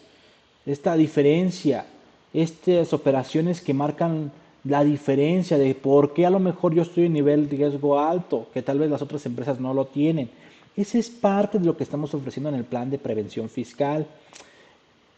esta 0.65 0.95
diferencia, 0.95 1.85
estas 2.33 2.93
operaciones 2.93 3.61
que 3.61 3.75
marcan 3.75 4.31
la 4.63 4.83
diferencia 4.83 5.57
de 5.59 5.75
por 5.75 6.13
qué 6.13 6.25
a 6.25 6.31
lo 6.31 6.39
mejor 6.39 6.73
yo 6.73 6.81
estoy 6.81 7.05
en 7.05 7.13
nivel 7.13 7.47
riesgo 7.47 7.99
alto, 7.99 8.47
que 8.53 8.63
tal 8.63 8.79
vez 8.79 8.89
las 8.89 9.03
otras 9.03 9.23
empresas 9.27 9.59
no 9.59 9.73
lo 9.73 9.85
tienen. 9.85 10.31
Ese 10.79 10.97
es 10.97 11.09
parte 11.09 11.59
de 11.59 11.65
lo 11.65 11.75
que 11.75 11.83
estamos 11.83 12.13
ofreciendo 12.13 12.47
en 12.47 12.55
el 12.55 12.63
plan 12.63 12.89
de 12.89 12.97
prevención 12.97 13.49
fiscal. 13.49 14.07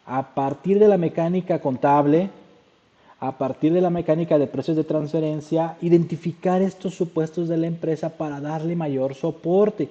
A 0.07 0.33
partir 0.33 0.79
de 0.79 0.87
la 0.87 0.97
mecánica 0.97 1.61
contable, 1.61 2.31
a 3.19 3.37
partir 3.37 3.71
de 3.71 3.79
la 3.79 3.91
mecánica 3.91 4.39
de 4.39 4.47
precios 4.47 4.75
de 4.75 4.83
transferencia, 4.83 5.77
identificar 5.83 6.63
estos 6.63 6.95
supuestos 6.95 7.47
de 7.47 7.57
la 7.57 7.67
empresa 7.67 8.09
para 8.09 8.41
darle 8.41 8.75
mayor 8.75 9.13
soporte. 9.13 9.87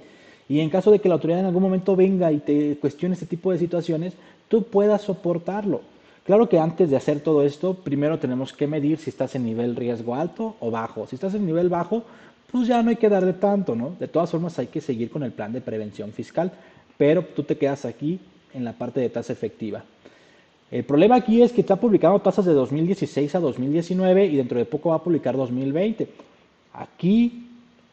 Y 0.49 0.59
en 0.59 0.71
caso 0.71 0.91
de 0.91 0.99
que 0.99 1.09
la 1.09 1.15
autoridad 1.15 1.39
en 1.39 1.47
algún 1.47 1.63
momento 1.63 1.95
venga 1.95 2.33
y 2.33 2.39
te 2.39 2.77
cuestione 2.79 3.15
este 3.15 3.27
tipo 3.27 3.53
de 3.53 3.59
situaciones, 3.59 4.15
tú 4.49 4.65
puedas 4.65 5.03
soportarlo. 5.03 5.83
Claro 6.25 6.49
que 6.49 6.59
antes 6.59 6.91
de 6.91 6.97
hacer 6.97 7.21
todo 7.21 7.45
esto, 7.45 7.75
primero 7.75 8.19
tenemos 8.19 8.53
que 8.53 8.67
medir 8.67 8.99
si 8.99 9.11
estás 9.11 9.37
en 9.37 9.45
nivel 9.45 9.77
riesgo 9.77 10.17
alto 10.17 10.57
o 10.59 10.73
bajo. 10.73 11.07
Si 11.07 11.15
estás 11.15 11.35
en 11.35 11.47
nivel 11.47 11.69
bajo, 11.69 12.03
pues 12.51 12.67
ya 12.67 12.83
no 12.83 12.91
hay 12.91 12.97
que 12.97 13.09
dar 13.09 13.25
de 13.25 13.35
tanto, 13.35 13.77
¿no? 13.77 13.95
De 13.99 14.09
todas 14.09 14.31
formas 14.31 14.59
hay 14.59 14.67
que 14.67 14.81
seguir 14.81 15.11
con 15.11 15.23
el 15.23 15.33
plan 15.33 15.53
de 15.53 15.61
prevención 15.61 16.13
fiscal, 16.13 16.51
pero 16.97 17.25
tú 17.25 17.43
te 17.43 17.57
quedas 17.57 17.85
aquí 17.85 18.19
en 18.53 18.65
la 18.65 18.73
parte 18.73 19.01
de 19.01 19.09
tasa 19.09 19.33
efectiva. 19.33 19.85
El 20.71 20.85
problema 20.85 21.17
aquí 21.17 21.43
es 21.43 21.53
que 21.53 21.61
está 21.61 21.77
publicando 21.77 22.21
tasas 22.21 22.45
de 22.45 22.53
2016 22.53 23.35
a 23.35 23.41
2019 23.41 24.27
y 24.27 24.37
dentro 24.37 24.59
de 24.59 24.65
poco 24.65 24.91
va 24.91 24.97
a 24.97 25.03
publicar 25.03 25.37
2020. 25.37 26.09
Aquí 26.75 27.47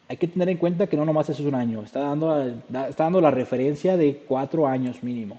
hay 0.08 0.16
que 0.16 0.28
tener 0.28 0.48
en 0.48 0.56
cuenta 0.56 0.86
que 0.86 0.96
no 0.96 1.04
nomás 1.04 1.28
eso 1.28 1.42
es 1.42 1.48
un 1.48 1.54
año, 1.54 1.82
está 1.82 2.00
dando, 2.00 2.40
está 2.88 3.04
dando 3.04 3.20
la 3.20 3.30
referencia 3.30 3.96
de 3.96 4.22
cuatro 4.26 4.66
años 4.66 5.02
mínimo. 5.02 5.38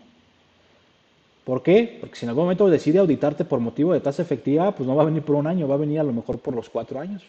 ¿Por 1.44 1.64
qué? 1.64 1.98
Porque 2.00 2.16
si 2.16 2.26
en 2.26 2.30
algún 2.30 2.44
momento 2.44 2.70
decide 2.70 3.00
auditarte 3.00 3.44
por 3.46 3.60
motivo 3.60 3.94
de 3.94 4.02
tasa 4.02 4.22
efectiva, 4.22 4.74
pues 4.76 4.88
no 4.88 4.96
va 4.96 5.04
a 5.04 5.06
venir 5.06 5.24
por 5.24 5.36
un 5.36 5.48
año, 5.48 5.68
va 5.68 5.76
a 5.76 5.80
venir 5.80 6.00
a 6.00 6.04
lo 6.04 6.14
mejor 6.14 6.40
por 6.40 6.54
los 6.54 6.70
cuatro 6.70 7.00
años 7.00 7.24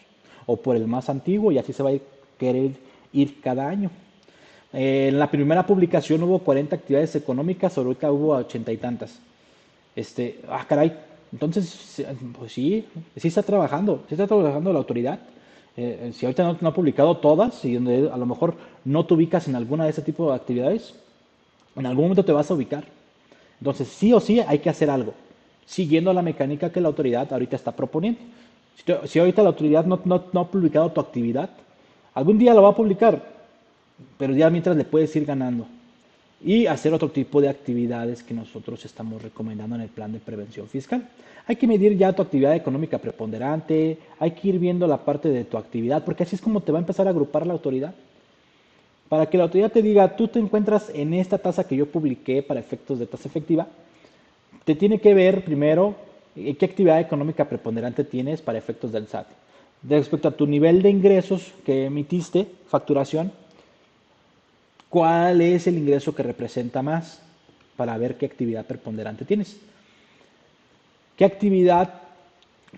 o 0.45 0.57
por 0.57 0.75
el 0.75 0.87
más 0.87 1.09
antiguo 1.09 1.51
y 1.51 1.57
así 1.57 1.73
se 1.73 1.83
va 1.83 1.91
a 1.91 1.97
querer 2.37 2.71
ir 3.13 3.41
cada 3.41 3.67
año. 3.67 3.89
Eh, 4.73 5.07
en 5.09 5.19
la 5.19 5.29
primera 5.29 5.65
publicación 5.65 6.23
hubo 6.23 6.39
40 6.39 6.75
actividades 6.75 7.15
económicas, 7.15 7.77
ahorita 7.77 8.11
hubo 8.11 8.35
ochenta 8.35 8.71
y 8.71 8.77
tantas. 8.77 9.19
Este, 9.95 10.39
ah, 10.49 10.65
caray, 10.67 10.93
entonces, 11.31 12.03
pues 12.37 12.51
sí, 12.51 12.85
sí 13.15 13.27
está 13.27 13.43
trabajando, 13.43 14.03
sí 14.07 14.15
está 14.15 14.27
trabajando 14.27 14.73
la 14.73 14.79
autoridad. 14.79 15.19
Eh, 15.77 16.11
si 16.13 16.25
ahorita 16.25 16.57
no, 16.59 16.69
ha 16.69 16.73
publicado 16.73 17.17
todas 17.17 17.63
y 17.63 17.75
donde 17.75 18.09
a 18.11 18.17
lo 18.17 18.25
mejor 18.25 18.55
no 18.83 19.05
te 19.05 19.13
ubicas 19.13 19.47
en 19.47 19.55
alguna 19.55 19.85
de 19.85 19.91
ese 19.91 20.01
tipo 20.01 20.29
de 20.29 20.35
actividades, 20.35 20.93
en 21.75 21.85
algún 21.85 22.05
momento 22.05 22.25
te 22.25 22.33
vas 22.33 22.51
a 22.51 22.53
ubicar. 22.53 22.83
Entonces, 23.59 23.87
sí 23.87 24.11
o 24.11 24.19
sí 24.19 24.41
hay 24.41 24.59
que 24.59 24.69
hacer 24.69 24.89
algo, 24.89 25.13
siguiendo 25.65 26.11
la 26.11 26.21
mecánica 26.21 26.71
que 26.71 26.81
la 26.81 26.89
autoridad 26.89 27.31
ahorita 27.31 27.55
está 27.55 27.71
proponiendo. 27.71 28.19
Si, 29.05 29.19
ahorita 29.19 29.43
la 29.43 29.49
autoridad 29.49 29.85
no, 29.85 29.95
ha 29.95 30.47
publicado 30.47 30.91
tu 30.91 31.01
actividad, 31.01 31.49
algún 32.13 32.39
día 32.39 32.53
lo 32.53 32.63
va 32.63 32.69
a 32.69 32.75
publicar, 32.75 33.21
pero 34.17 34.33
ya 34.33 34.49
mientras 34.49 34.75
le 34.75 34.85
puedes 34.85 35.15
ir 35.15 35.25
ganando 35.25 35.67
y 36.43 36.65
hacer 36.65 36.93
otro 36.93 37.09
tipo 37.09 37.39
de 37.39 37.49
actividades 37.49 38.23
que 38.23 38.33
nosotros 38.33 38.83
estamos 38.85 39.21
recomendando 39.21 39.75
en 39.75 39.81
el 39.81 39.89
plan 39.89 40.11
de 40.11 40.19
prevención 40.19 40.67
fiscal. 40.67 41.07
Hay 41.45 41.55
que 41.55 41.67
medir 41.67 41.95
ya 41.95 42.13
tu 42.13 42.23
actividad 42.23 42.55
económica 42.55 42.97
preponderante, 42.97 43.97
hay 44.19 44.31
que 44.31 44.47
ir 44.47 44.59
viendo 44.59 44.87
la 44.87 44.97
parte 44.97 45.29
de 45.29 45.43
tu 45.43 45.57
actividad, 45.57 46.03
porque 46.03 46.23
así 46.23 46.35
es 46.35 46.41
como 46.41 46.61
te 46.61 46.71
va 46.71 46.79
a 46.79 46.81
empezar 46.81 47.05
a 47.07 47.11
agrupar 47.11 47.45
la 47.45 47.53
autoridad. 47.53 47.93
Para 49.09 49.27
que 49.27 49.37
la 49.37 49.43
autoridad 49.43 49.71
te 49.71 49.81
diga, 49.81 50.15
tú 50.15 50.27
te 50.27 50.39
encuentras 50.39 50.89
en 50.93 51.13
esta 51.13 51.37
tasa 51.37 51.67
que 51.67 51.75
yo 51.75 51.85
publiqué 51.85 52.41
para 52.41 52.59
efectos 52.59 52.97
de 52.97 53.05
tasa 53.05 53.27
efectiva, 53.27 53.67
te 54.63 54.73
tiene 54.75 54.99
que 54.99 55.13
ver 55.13 55.43
primero 55.43 55.95
qué 56.35 56.65
actividad 56.65 56.99
económica 56.99 57.47
preponderante 57.47 58.03
tienes 58.03 58.41
para 58.41 58.57
efectos 58.57 58.91
del 58.91 59.07
SAT. 59.07 59.27
Respecto 59.87 60.27
a 60.27 60.31
tu 60.31 60.45
nivel 60.45 60.81
de 60.81 60.89
ingresos 60.89 61.53
que 61.65 61.85
emitiste, 61.85 62.47
facturación, 62.67 63.31
¿cuál 64.89 65.41
es 65.41 65.67
el 65.67 65.77
ingreso 65.77 66.13
que 66.13 66.23
representa 66.23 66.81
más 66.81 67.21
para 67.75 67.97
ver 67.97 68.17
qué 68.17 68.27
actividad 68.27 68.65
preponderante 68.65 69.25
tienes? 69.25 69.59
¿Qué 71.17 71.25
actividad, 71.25 71.93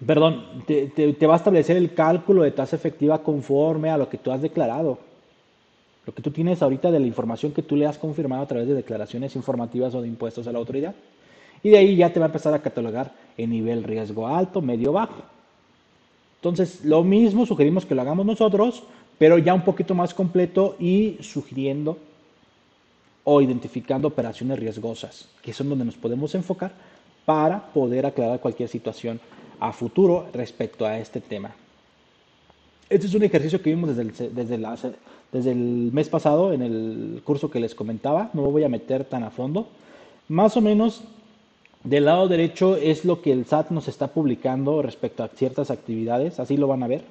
perdón, 0.05 0.63
te, 0.65 0.88
te 0.88 1.27
va 1.27 1.33
a 1.33 1.38
establecer 1.38 1.77
el 1.77 1.93
cálculo 1.93 2.43
de 2.43 2.51
tasa 2.51 2.75
efectiva 2.75 3.22
conforme 3.22 3.89
a 3.89 3.98
lo 3.98 4.10
que 4.10 4.17
tú 4.17 4.31
has 4.31 4.41
declarado? 4.41 5.00
Lo 6.05 6.13
que 6.13 6.22
tú 6.22 6.31
tienes 6.31 6.62
ahorita 6.62 6.91
de 6.91 7.00
la 7.00 7.07
información 7.07 7.53
que 7.53 7.63
tú 7.63 7.75
le 7.75 7.86
has 7.86 7.98
confirmado 7.98 8.43
a 8.43 8.48
través 8.48 8.67
de 8.67 8.74
declaraciones 8.74 9.36
informativas 9.36 9.95
o 9.95 10.01
de 10.01 10.07
impuestos 10.07 10.48
a 10.48 10.51
la 10.51 10.60
autoridad. 10.60 10.95
Y 11.63 11.70
de 11.70 11.77
ahí 11.77 11.96
ya 11.96 12.12
te 12.12 12.20
va 12.20 12.25
a 12.25 12.27
empezar 12.27 12.53
a 12.53 12.62
catalogar 12.62 13.13
en 13.38 13.50
nivel 13.50 13.84
riesgo 13.84 14.27
alto, 14.27 14.62
medio, 14.62 14.91
bajo. 14.91 15.24
Entonces, 16.36 16.84
lo 16.84 17.03
mismo 17.03 17.46
sugerimos 17.46 17.86
que 17.86 17.96
lo 17.96 18.01
hagamos 18.01 18.25
nosotros, 18.25 18.84
pero 19.17 19.38
ya 19.38 19.53
un 19.53 19.63
poquito 19.63 19.96
más 19.96 20.13
completo 20.13 20.75
y 20.77 21.17
sugiriendo 21.22 21.98
o 23.24 23.41
identificando 23.41 24.10
operaciones 24.10 24.60
riesgosas, 24.60 25.29
que 25.41 25.53
son 25.53 25.70
donde 25.70 25.86
nos 25.86 25.96
podemos 25.96 26.36
enfocar 26.36 26.74
para 27.25 27.72
poder 27.72 28.05
aclarar 28.05 28.41
cualquier 28.41 28.67
situación 28.67 29.22
a 29.62 29.72
futuro 29.72 30.27
respecto 30.34 30.86
a 30.86 31.00
este 31.00 31.22
tema. 31.22 31.55
Este 32.89 33.08
es 33.08 33.13
un 33.13 33.24
ejercicio 33.24 33.62
que 33.62 33.70
vimos 33.70 33.96
desde 33.96 34.29
desde, 34.29 34.58
desde 35.32 35.51
el 35.51 35.89
mes 35.93 36.10
pasado 36.10 36.51
en 36.51 36.62
el 36.62 37.22
curso 37.24 37.50
que 37.50 37.62
les 37.62 37.74
comentaba, 37.74 38.29
no 38.34 38.41
me 38.41 38.50
voy 38.50 38.63
a 38.65 38.70
meter 38.70 39.05
tan 39.05 39.24
a 39.24 39.32
fondo. 39.32 39.67
Más 40.27 40.58
o 40.58 40.62
menos 40.62 41.03
del 41.84 42.06
lado 42.06 42.30
derecho 42.30 42.78
es 42.78 43.04
lo 43.04 43.22
que 43.22 43.32
el 43.32 43.46
SAT 43.46 43.72
nos 43.72 43.90
está 43.90 44.08
publicando 44.08 44.82
respecto 44.82 45.24
a 45.24 45.28
ciertas 45.28 45.70
actividades, 45.70 46.40
así 46.40 46.56
lo 46.56 46.68
van 46.68 46.84
a 46.84 46.88
ver. 46.88 47.04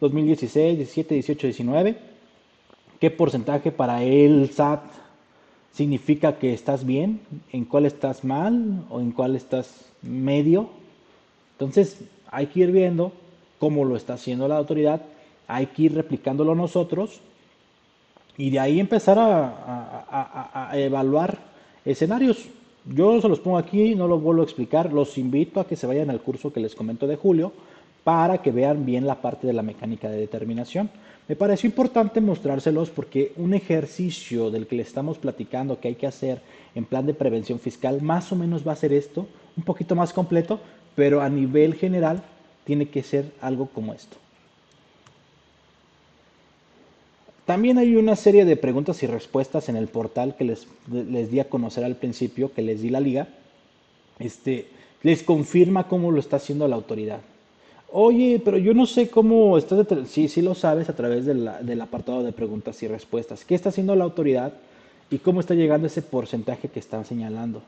2016, 0.00 0.78
17, 0.78 1.14
18, 1.14 1.46
19. 1.48 1.96
¿Qué 2.98 3.10
porcentaje 3.10 3.70
para 3.70 4.02
el 4.02 4.50
SAT 4.50 4.82
significa 5.72 6.38
que 6.38 6.54
estás 6.54 6.86
bien? 6.86 7.20
¿En 7.52 7.66
cuál 7.66 7.84
estás 7.84 8.24
mal? 8.24 8.84
¿O 8.88 9.00
en 9.00 9.12
cuál 9.12 9.36
estás 9.36 9.84
medio? 10.00 10.70
Entonces 11.52 11.98
hay 12.30 12.46
que 12.46 12.60
ir 12.60 12.72
viendo 12.72 13.12
cómo 13.58 13.84
lo 13.84 13.96
está 13.96 14.14
haciendo 14.14 14.48
la 14.48 14.56
autoridad, 14.56 15.02
hay 15.46 15.66
que 15.66 15.82
ir 15.82 15.94
replicándolo 15.94 16.54
nosotros 16.54 17.20
y 18.38 18.48
de 18.48 18.58
ahí 18.58 18.80
empezar 18.80 19.18
a, 19.18 20.70
a 20.70 20.78
evaluar 20.78 21.38
escenarios. 21.84 22.48
Yo 22.84 23.20
se 23.20 23.28
los 23.28 23.38
pongo 23.38 23.58
aquí, 23.58 23.94
no 23.94 24.08
los 24.08 24.20
vuelvo 24.20 24.42
a 24.42 24.44
explicar, 24.44 24.92
los 24.92 25.16
invito 25.16 25.60
a 25.60 25.66
que 25.66 25.76
se 25.76 25.86
vayan 25.86 26.10
al 26.10 26.20
curso 26.20 26.52
que 26.52 26.60
les 26.60 26.74
comento 26.74 27.06
de 27.06 27.16
julio 27.16 27.52
para 28.02 28.38
que 28.38 28.50
vean 28.50 28.84
bien 28.84 29.06
la 29.06 29.22
parte 29.22 29.46
de 29.46 29.52
la 29.52 29.62
mecánica 29.62 30.08
de 30.08 30.18
determinación. 30.18 30.90
Me 31.28 31.36
pareció 31.36 31.68
importante 31.68 32.20
mostrárselos 32.20 32.90
porque 32.90 33.32
un 33.36 33.54
ejercicio 33.54 34.50
del 34.50 34.66
que 34.66 34.74
le 34.74 34.82
estamos 34.82 35.18
platicando 35.18 35.78
que 35.78 35.88
hay 35.88 35.94
que 35.94 36.08
hacer 36.08 36.42
en 36.74 36.84
plan 36.84 37.06
de 37.06 37.14
prevención 37.14 37.60
fiscal 37.60 38.02
más 38.02 38.32
o 38.32 38.36
menos 38.36 38.66
va 38.66 38.72
a 38.72 38.76
ser 38.76 38.92
esto, 38.92 39.26
un 39.56 39.62
poquito 39.62 39.94
más 39.94 40.12
completo, 40.12 40.58
pero 40.96 41.20
a 41.20 41.28
nivel 41.28 41.74
general 41.74 42.24
tiene 42.64 42.88
que 42.88 43.04
ser 43.04 43.32
algo 43.40 43.66
como 43.66 43.94
esto. 43.94 44.16
También 47.46 47.78
hay 47.78 47.96
una 47.96 48.14
serie 48.14 48.44
de 48.44 48.56
preguntas 48.56 49.02
y 49.02 49.06
respuestas 49.06 49.68
en 49.68 49.76
el 49.76 49.88
portal 49.88 50.36
que 50.36 50.44
les, 50.44 50.68
les 50.90 51.30
di 51.30 51.40
a 51.40 51.48
conocer 51.48 51.84
al 51.84 51.96
principio, 51.96 52.52
que 52.52 52.62
les 52.62 52.82
di 52.82 52.90
la 52.90 53.00
liga. 53.00 53.28
Este, 54.18 54.68
les 55.02 55.22
confirma 55.22 55.88
cómo 55.88 56.12
lo 56.12 56.20
está 56.20 56.36
haciendo 56.36 56.68
la 56.68 56.76
autoridad. 56.76 57.20
Oye, 57.90 58.40
pero 58.42 58.56
yo 58.56 58.72
no 58.72 58.86
sé 58.86 59.10
cómo 59.10 59.58
estás. 59.58 59.86
Sí, 60.08 60.28
sí 60.28 60.40
lo 60.40 60.54
sabes 60.54 60.88
a 60.88 60.96
través 60.96 61.26
del 61.26 61.80
apartado 61.80 62.22
de 62.22 62.32
preguntas 62.32 62.82
y 62.82 62.88
respuestas. 62.88 63.44
¿Qué 63.44 63.54
está 63.54 63.68
haciendo 63.68 63.94
la 63.96 64.04
autoridad 64.04 64.54
y 65.10 65.18
cómo 65.18 65.40
está 65.40 65.54
llegando 65.54 65.88
ese 65.88 66.00
porcentaje 66.00 66.68
que 66.68 66.80
están 66.80 67.04
señalando? 67.04 67.62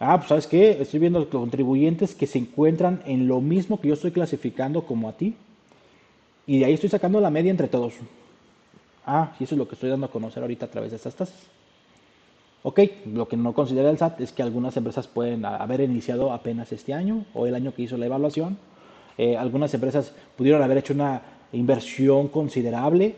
Ah, 0.00 0.16
pues 0.16 0.28
sabes 0.28 0.46
qué, 0.46 0.80
estoy 0.80 1.00
viendo 1.00 1.18
los 1.18 1.28
contribuyentes 1.28 2.14
que 2.14 2.26
se 2.26 2.38
encuentran 2.38 3.02
en 3.04 3.28
lo 3.28 3.40
mismo 3.40 3.80
que 3.80 3.88
yo 3.88 3.94
estoy 3.94 4.10
clasificando 4.10 4.86
como 4.86 5.08
a 5.08 5.12
ti. 5.12 5.34
Y 6.46 6.60
de 6.60 6.64
ahí 6.64 6.74
estoy 6.74 6.88
sacando 6.88 7.20
la 7.20 7.30
media 7.30 7.50
entre 7.50 7.68
todos. 7.68 7.94
Ah, 9.06 9.32
y 9.38 9.44
eso 9.44 9.54
es 9.54 9.58
lo 9.58 9.66
que 9.66 9.74
estoy 9.74 9.90
dando 9.90 10.06
a 10.06 10.10
conocer 10.10 10.42
ahorita 10.42 10.66
a 10.66 10.70
través 10.70 10.90
de 10.90 10.96
estas 10.96 11.14
tasas. 11.14 11.36
Ok, 12.64 12.80
lo 13.06 13.26
que 13.26 13.36
no 13.36 13.52
considera 13.52 13.90
el 13.90 13.98
SAT 13.98 14.20
es 14.20 14.32
que 14.32 14.42
algunas 14.42 14.76
empresas 14.76 15.08
pueden 15.08 15.44
haber 15.44 15.80
iniciado 15.80 16.32
apenas 16.32 16.70
este 16.70 16.94
año 16.94 17.24
o 17.34 17.46
el 17.46 17.56
año 17.56 17.74
que 17.74 17.82
hizo 17.82 17.96
la 17.96 18.06
evaluación. 18.06 18.56
Eh, 19.18 19.36
algunas 19.36 19.74
empresas 19.74 20.12
pudieron 20.36 20.62
haber 20.62 20.78
hecho 20.78 20.94
una 20.94 21.22
inversión 21.52 22.28
considerable 22.28 23.16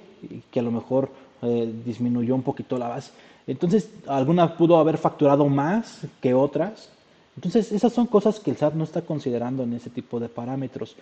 que 0.51 0.61
a 0.61 0.63
lo 0.63 0.71
mejor 0.71 1.11
eh, 1.43 1.71
disminuyó 1.85 2.35
un 2.35 2.43
poquito 2.43 2.79
la 2.79 2.89
base. 2.89 3.13
Entonces, 3.47 3.91
algunas 4.07 4.53
pudo 4.53 4.79
haber 4.79 4.97
facturado 4.97 5.47
más 5.47 6.07
que 6.23 6.33
otras. 6.33 6.89
Entonces, 7.37 7.71
esas 7.71 7.93
son 7.93 8.07
cosas 8.07 8.41
que 8.41 8.51
el 8.51 8.57
SAT 8.57 8.75
no 8.75 8.85
está 8.85 9.03
considerando 9.03 9.63
en 9.63 9.75
ese 9.75 9.91
tipo 9.91 10.19
de 10.19 10.31
parámetros. 10.31 10.97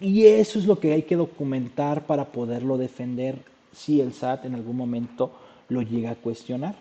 Y 0.00 0.24
eso 0.26 0.60
es 0.60 0.66
lo 0.66 0.78
que 0.78 0.92
hay 0.92 1.02
que 1.02 1.16
documentar 1.16 2.06
para 2.06 2.26
poderlo 2.26 2.78
defender 2.78 3.40
si 3.72 4.00
el 4.00 4.12
SAT 4.12 4.46
en 4.46 4.54
algún 4.54 4.76
momento 4.76 5.32
lo 5.68 5.82
llega 5.82 6.10
a 6.10 6.14
cuestionar. 6.14 6.74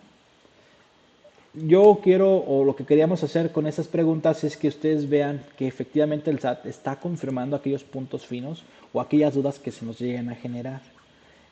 Yo 1.53 2.00
quiero, 2.03 2.36
o 2.38 2.63
lo 2.63 2.75
que 2.75 2.86
queríamos 2.86 3.24
hacer 3.24 3.51
con 3.51 3.65
esas 3.65 3.88
preguntas 3.88 4.44
es 4.44 4.58
que 4.58 4.67
ustedes 4.67 5.10
vean 5.10 5.44
que 5.58 5.67
efectivamente 5.67 6.29
el 6.29 6.39
SAT 6.39 6.65
está 6.67 6.98
confirmando 6.98 7.56
aquellos 7.56 7.84
puntos 7.84 8.25
finos 8.25 8.63
o 8.94 9.01
aquellas 9.01 9.34
dudas 9.34 9.58
que 9.58 9.72
se 9.72 9.86
nos 9.86 10.00
lleguen 10.00 10.29
a 10.29 10.36
generar. 10.36 10.82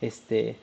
Este, 0.02 0.58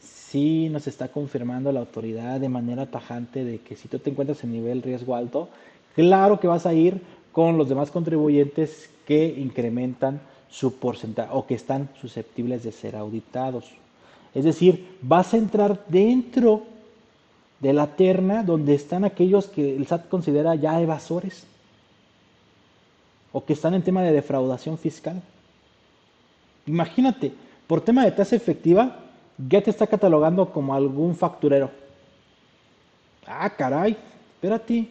sí 0.00 0.68
nos 0.70 0.86
está 0.86 1.08
confirmando 1.08 1.72
la 1.72 1.80
autoridad 1.80 2.40
de 2.40 2.48
manera 2.48 2.86
tajante 2.86 3.44
de 3.44 3.58
que 3.58 3.76
si 3.76 3.88
tú 3.88 3.98
te 3.98 4.10
encuentras 4.10 4.42
en 4.44 4.52
nivel 4.52 4.82
riesgo 4.82 5.14
alto, 5.14 5.48
claro 5.94 6.40
que 6.40 6.48
vas 6.48 6.64
a 6.66 6.74
ir 6.74 7.00
con 7.32 7.58
los 7.58 7.68
demás 7.68 7.90
contribuyentes 7.90 8.88
que 9.06 9.26
incrementan 9.26 10.20
su 10.48 10.78
porcentaje 10.78 11.30
o 11.32 11.46
que 11.46 11.54
están 11.54 11.90
susceptibles 12.00 12.64
de 12.64 12.72
ser 12.72 12.96
auditados. 12.96 13.66
Es 14.36 14.44
decir, 14.44 14.98
vas 15.00 15.32
a 15.32 15.38
entrar 15.38 15.86
dentro 15.88 16.64
de 17.58 17.72
la 17.72 17.86
terna 17.96 18.42
donde 18.42 18.74
están 18.74 19.06
aquellos 19.06 19.46
que 19.46 19.74
el 19.74 19.86
SAT 19.86 20.10
considera 20.10 20.54
ya 20.54 20.78
evasores 20.78 21.46
o 23.32 23.42
que 23.46 23.54
están 23.54 23.72
en 23.72 23.80
tema 23.80 24.02
de 24.02 24.12
defraudación 24.12 24.76
fiscal. 24.76 25.22
Imagínate, 26.66 27.32
por 27.66 27.80
tema 27.80 28.04
de 28.04 28.12
tasa 28.12 28.36
efectiva, 28.36 28.98
ya 29.38 29.62
te 29.62 29.70
está 29.70 29.86
catalogando 29.86 30.52
como 30.52 30.74
algún 30.74 31.16
facturero. 31.16 31.70
Ah, 33.26 33.48
caray, 33.48 33.96
espérate, 34.34 34.86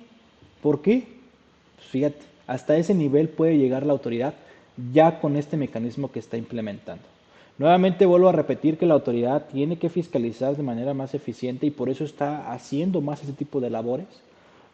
¿por 0.59 0.81
qué? 0.81 1.07
Pues 1.75 1.87
fíjate, 1.89 2.21
hasta 2.47 2.77
ese 2.77 2.95
nivel 2.95 3.29
puede 3.29 3.59
llegar 3.59 3.85
la 3.85 3.93
autoridad 3.93 4.33
ya 4.91 5.19
con 5.19 5.35
este 5.35 5.55
mecanismo 5.55 6.11
que 6.11 6.17
está 6.17 6.35
implementando. 6.35 7.14
Nuevamente 7.57 8.05
vuelvo 8.05 8.27
a 8.27 8.33
repetir 8.33 8.77
que 8.77 8.85
la 8.85 8.95
autoridad 8.95 9.47
tiene 9.51 9.77
que 9.77 9.89
fiscalizar 9.89 10.57
de 10.57 10.63
manera 10.63 10.93
más 10.93 11.13
eficiente 11.13 11.65
y 11.65 11.71
por 11.71 11.89
eso 11.89 12.03
está 12.03 12.51
haciendo 12.51 12.99
más 12.99 13.23
ese 13.23 13.31
tipo 13.31 13.61
de 13.61 13.69
labores. 13.69 14.07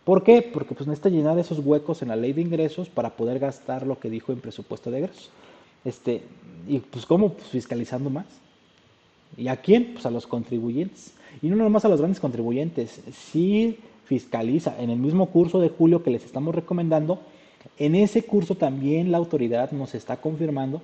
¿Por 0.04 0.24
qué? 0.24 0.41
Porque 0.41 0.74
pues 0.74 0.88
necesita 0.88 1.10
llenar 1.10 1.38
esos 1.38 1.60
huecos 1.60 2.02
en 2.02 2.08
la 2.08 2.15
ley 2.15 2.34
de 2.34 2.41
ingresos 2.41 2.89
para 2.89 3.12
poder 3.12 3.38
gastar 3.38 3.86
lo 3.86 4.00
que 4.00 4.10
dijo 4.10 4.32
en 4.32 4.39
presupuesto 4.39 4.89
de 4.89 5.00
ingresos. 5.00 5.30
Este, 5.86 6.24
y 6.67 6.80
pues 6.80 7.06
cómo 7.06 7.34
pues, 7.34 7.50
fiscalizando 7.50 8.10
más. 8.10 8.26
¿Y 9.38 9.48
a 9.48 9.58
quién? 9.58 9.94
Pues 9.94 10.08
a 10.08 10.12
los 10.12 10.26
contribuyentes. 10.26 11.13
Y 11.44 11.50
no 11.50 11.56
nomás 11.56 11.86
a 11.86 11.89
los 11.89 12.00
grandes 12.00 12.20
contribuyentes, 12.20 13.02
sí 13.12 13.78
fiscaliza 14.06 14.76
en 14.80 14.89
el 14.89 14.98
mismo 14.98 15.28
curso 15.28 15.62
de 15.62 15.70
julio 15.70 16.04
que 16.04 16.12
les 16.12 16.26
estamos 16.26 16.54
recomendando, 16.54 17.22
en 17.78 17.96
ese 17.96 18.24
curso 18.24 18.56
también 18.56 19.12
la 19.12 19.17
autoridad 19.17 19.72
nos 19.72 19.96
está 19.96 20.17
confirmando 20.17 20.82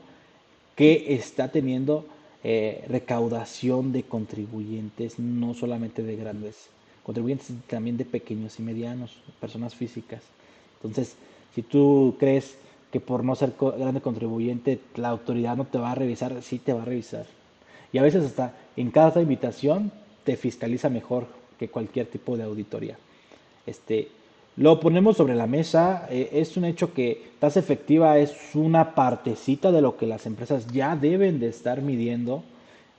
que 0.78 1.16
está 1.16 1.52
teniendo 1.52 2.06
eh, 2.44 2.86
recaudación 2.88 3.92
de 3.92 4.04
contribuyentes, 4.04 5.20
no 5.20 5.54
solamente 5.56 6.04
de 6.04 6.16
grandes 6.16 6.70
contribuyentes, 7.04 7.52
también 7.68 7.98
de 7.98 8.06
pequeños 8.06 8.60
y 8.60 8.62
medianos, 8.62 9.12
personas 9.42 9.74
físicas. 9.76 10.22
Entonces, 10.76 11.16
si 11.56 11.64
tú 11.64 12.16
crees 12.20 12.58
que 12.92 13.00
por 13.00 13.24
no 13.24 13.36
ser 13.36 13.54
grande 13.60 14.02
contribuyente 14.02 14.80
la 14.96 15.10
autoridad 15.10 15.58
no 15.58 15.66
te 15.66 15.80
va 15.80 15.92
a 15.92 15.96
revisar, 15.96 16.42
sí 16.44 16.60
te 16.60 16.74
va 16.74 16.84
a 16.84 16.86
revisar. 16.86 17.26
Y 17.92 17.98
a 17.98 18.04
veces 18.04 18.24
hasta 18.24 18.54
en 18.76 18.92
cada 18.92 19.20
invitación 19.20 19.92
te 20.24 20.38
fiscaliza 20.38 20.90
mejor 20.90 21.26
que 21.58 21.70
cualquier 21.70 22.06
tipo 22.06 22.38
de 22.38 22.44
auditoría. 22.44 22.98
Este, 23.66 24.10
lo 24.58 24.80
ponemos 24.80 25.18
sobre 25.18 25.36
la 25.36 25.46
mesa, 25.46 26.08
eh, 26.10 26.30
es 26.34 26.58
un 26.58 26.66
hecho 26.66 26.92
que 26.92 27.28
tasa 27.40 27.60
efectiva 27.60 28.18
es 28.18 28.36
una 28.56 28.96
partecita 28.96 29.72
de 29.72 29.82
lo 29.82 29.98
que 29.98 30.08
las 30.08 30.26
empresas 30.26 30.66
ya 30.74 30.96
deben 30.96 31.40
de 31.40 31.48
estar 31.48 31.84
midiendo. 31.84 32.44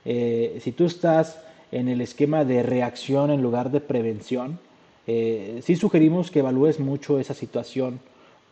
Eh, 0.05 0.57
si 0.61 0.71
tú 0.71 0.85
estás 0.85 1.37
en 1.73 1.89
el 1.89 1.99
esquema 1.99 2.45
de 2.45 2.63
reacción 2.63 3.29
en 3.29 3.41
lugar 3.41 3.71
de 3.71 3.81
prevención, 3.81 4.57
eh, 5.05 5.59
sí 5.61 5.75
sugerimos 5.75 6.31
que 6.31 6.39
evalúes 6.39 6.79
mucho 6.79 7.19
esa 7.19 7.33
situación. 7.33 7.99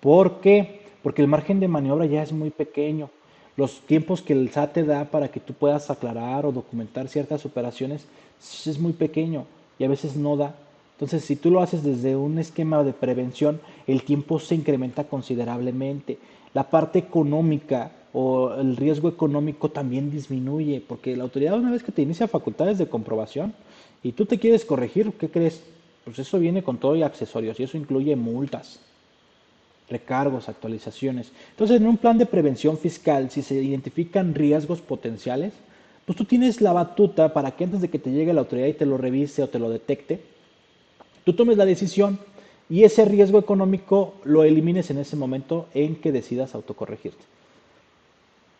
¿Por 0.01 0.41
qué? 0.41 0.81
Porque 1.01 1.21
el 1.21 1.29
margen 1.29 1.61
de 1.61 1.69
maniobra 1.69 2.07
ya 2.07 2.23
es 2.23 2.33
muy 2.33 2.49
pequeño. 2.49 3.09
Los 3.55 3.79
tiempos 3.87 4.21
que 4.21 4.33
el 4.33 4.51
SAT 4.51 4.73
te 4.73 4.83
da 4.83 5.05
para 5.05 5.29
que 5.29 5.39
tú 5.39 5.53
puedas 5.53 5.89
aclarar 5.89 6.45
o 6.45 6.51
documentar 6.51 7.07
ciertas 7.07 7.45
operaciones 7.45 8.05
es 8.65 8.77
muy 8.77 8.91
pequeño 8.91 9.45
y 9.79 9.85
a 9.85 9.87
veces 9.87 10.17
no 10.17 10.35
da. 10.35 10.53
Entonces, 10.97 11.25
si 11.25 11.35
tú 11.35 11.51
lo 11.51 11.61
haces 11.61 11.83
desde 11.83 12.15
un 12.15 12.39
esquema 12.39 12.83
de 12.83 12.91
prevención, 12.91 13.61
el 13.85 14.01
tiempo 14.01 14.39
se 14.39 14.55
incrementa 14.55 15.03
considerablemente. 15.03 16.17
La 16.55 16.71
parte 16.71 16.97
económica 16.97 17.91
o 18.13 18.51
el 18.55 18.75
riesgo 18.75 19.07
económico 19.07 19.69
también 19.69 20.09
disminuye, 20.09 20.81
porque 20.81 21.15
la 21.15 21.21
autoridad 21.21 21.59
una 21.59 21.69
vez 21.69 21.83
que 21.83 21.91
te 21.91 22.01
inicia 22.01 22.27
facultades 22.27 22.79
de 22.79 22.87
comprobación 22.87 23.53
y 24.01 24.13
tú 24.13 24.25
te 24.25 24.39
quieres 24.39 24.65
corregir, 24.65 25.11
¿qué 25.19 25.29
crees? 25.29 25.61
Pues 26.03 26.17
eso 26.17 26.39
viene 26.39 26.63
con 26.63 26.79
todo 26.79 26.95
y 26.95 27.03
accesorios 27.03 27.59
y 27.59 27.63
eso 27.63 27.77
incluye 27.77 28.15
multas, 28.15 28.79
recargos, 29.91 30.49
actualizaciones. 30.49 31.31
Entonces, 31.51 31.79
en 31.79 31.85
un 31.85 31.97
plan 31.97 32.17
de 32.17 32.25
prevención 32.25 32.79
fiscal, 32.79 33.29
si 33.29 33.43
se 33.43 33.53
identifican 33.61 34.33
riesgos 34.33 34.81
potenciales, 34.81 35.53
pues 36.07 36.17
tú 36.17 36.25
tienes 36.25 36.59
la 36.59 36.73
batuta 36.73 37.33
para 37.33 37.51
que 37.51 37.65
antes 37.65 37.81
de 37.81 37.89
que 37.89 37.99
te 37.99 38.09
llegue 38.09 38.33
la 38.33 38.41
autoridad 38.41 38.65
y 38.65 38.73
te 38.73 38.87
lo 38.87 38.97
revise 38.97 39.43
o 39.43 39.49
te 39.49 39.59
lo 39.59 39.69
detecte, 39.69 40.36
tú 41.27 41.33
tomes 41.33 41.57
la 41.57 41.65
decisión 41.65 42.19
y 42.69 42.85
ese 42.85 43.03
riesgo 43.03 43.37
económico 43.37 44.13
lo 44.23 44.45
elimines 44.45 44.89
en 44.91 44.97
ese 44.97 45.17
momento 45.17 45.67
en 45.73 45.97
que 45.97 46.13
decidas 46.13 46.55
autocorregirte. 46.55 47.21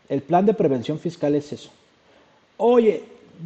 El 0.10 0.22
plan 0.22 0.46
de 0.46 0.54
prevención 0.54 1.00
fiscal 1.00 1.34
es 1.36 1.54
eso. 1.54 1.70
Oye, 2.58 3.04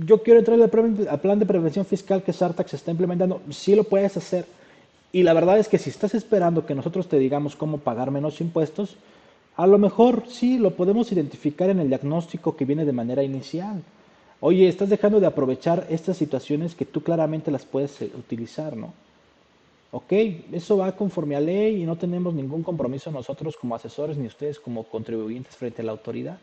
yo 0.07 0.23
quiero 0.23 0.39
entrar 0.39 0.60
al 0.60 1.21
plan 1.21 1.38
de 1.38 1.45
prevención 1.45 1.86
fiscal 1.86 2.23
que 2.23 2.34
Sartax 2.34 2.73
está 2.73 2.89
implementando. 2.89 3.43
Sí 3.51 3.75
lo 3.75 3.84
puedes 3.84 4.17
hacer. 4.17 4.45
Y 5.12 5.21
la 5.21 5.34
verdad 5.34 5.60
es 5.60 5.67
que 5.67 5.77
si 5.77 5.91
estás 5.91 6.15
esperando 6.15 6.65
que 6.65 6.73
nosotros 6.73 7.07
te 7.07 7.19
digamos 7.19 7.55
cómo 7.55 7.77
pagar 7.77 8.10
menos 8.10 8.41
impuestos, 8.41 8.95
a 9.55 9.67
lo 9.67 9.77
mejor 9.77 10.23
sí 10.29 10.57
lo 10.57 10.71
podemos 10.71 11.12
identificar 11.12 11.69
en 11.69 11.79
el 11.79 11.89
diagnóstico 11.89 12.55
que 12.55 12.65
viene 12.65 12.86
de 12.86 12.93
manera 12.93 13.21
inicial. 13.21 13.84
Oye, 14.39 14.67
estás 14.67 14.89
dejando 14.89 15.19
de 15.19 15.27
aprovechar 15.27 15.86
estas 15.91 16.17
situaciones 16.17 16.73
que 16.73 16.86
tú 16.86 17.03
claramente 17.03 17.51
las 17.51 17.65
puedes 17.67 18.01
eh, 18.01 18.12
utilizar, 18.17 18.75
¿no? 18.75 18.95
Ok, 19.91 20.13
eso 20.54 20.77
va 20.77 20.95
conforme 20.95 21.36
a 21.36 21.41
ley 21.41 21.82
y 21.82 21.86
no 21.86 21.97
tenemos 21.97 22.34
ningún 22.34 22.63
compromiso 22.63 23.12
nosotros 23.12 23.58
como 23.58 23.75
asesores 23.75 24.17
ni 24.17 24.25
ustedes 24.25 24.60
como 24.60 24.84
contribuyentes 24.84 25.56
frente 25.56 25.82
a 25.82 25.86
la 25.86 25.91
autoridad. 25.91 26.38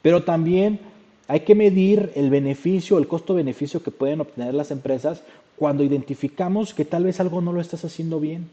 Pero 0.00 0.22
también 0.22 0.78
hay 1.26 1.40
que 1.40 1.56
medir 1.56 2.12
el 2.14 2.30
beneficio, 2.30 2.98
el 2.98 3.08
costo-beneficio 3.08 3.82
que 3.82 3.90
pueden 3.90 4.20
obtener 4.20 4.54
las 4.54 4.70
empresas 4.70 5.22
cuando 5.56 5.82
identificamos 5.82 6.72
que 6.72 6.84
tal 6.84 7.04
vez 7.04 7.18
algo 7.18 7.40
no 7.40 7.52
lo 7.52 7.60
estás 7.60 7.84
haciendo 7.84 8.20
bien 8.20 8.48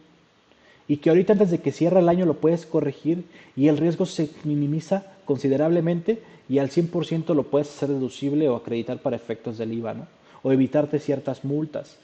y 0.88 0.98
que 0.98 1.10
ahorita 1.10 1.34
antes 1.34 1.52
de 1.52 1.60
que 1.60 1.72
cierre 1.72 2.00
el 2.00 2.10
año 2.10 2.26
lo 2.26 2.36
puedes 2.36 2.66
corregir 2.66 3.24
y 3.56 3.68
el 3.68 3.78
riesgo 3.78 4.08
se 4.08 4.32
minimiza 4.44 5.06
considerablemente 5.26 6.22
y 6.50 6.58
al 6.58 6.72
100% 6.72 7.36
lo 7.36 7.44
puedes 7.44 7.70
hacer 7.70 7.90
deducible 7.90 8.50
o 8.50 8.56
acreditar 8.56 8.98
para 8.98 9.16
efectos 9.16 9.60
del 9.60 9.72
IVA, 9.74 9.94
¿no? 9.94 10.08
O 10.42 10.52
evitarte 10.52 11.00
ciertas 11.00 11.46
multas. 11.46 11.98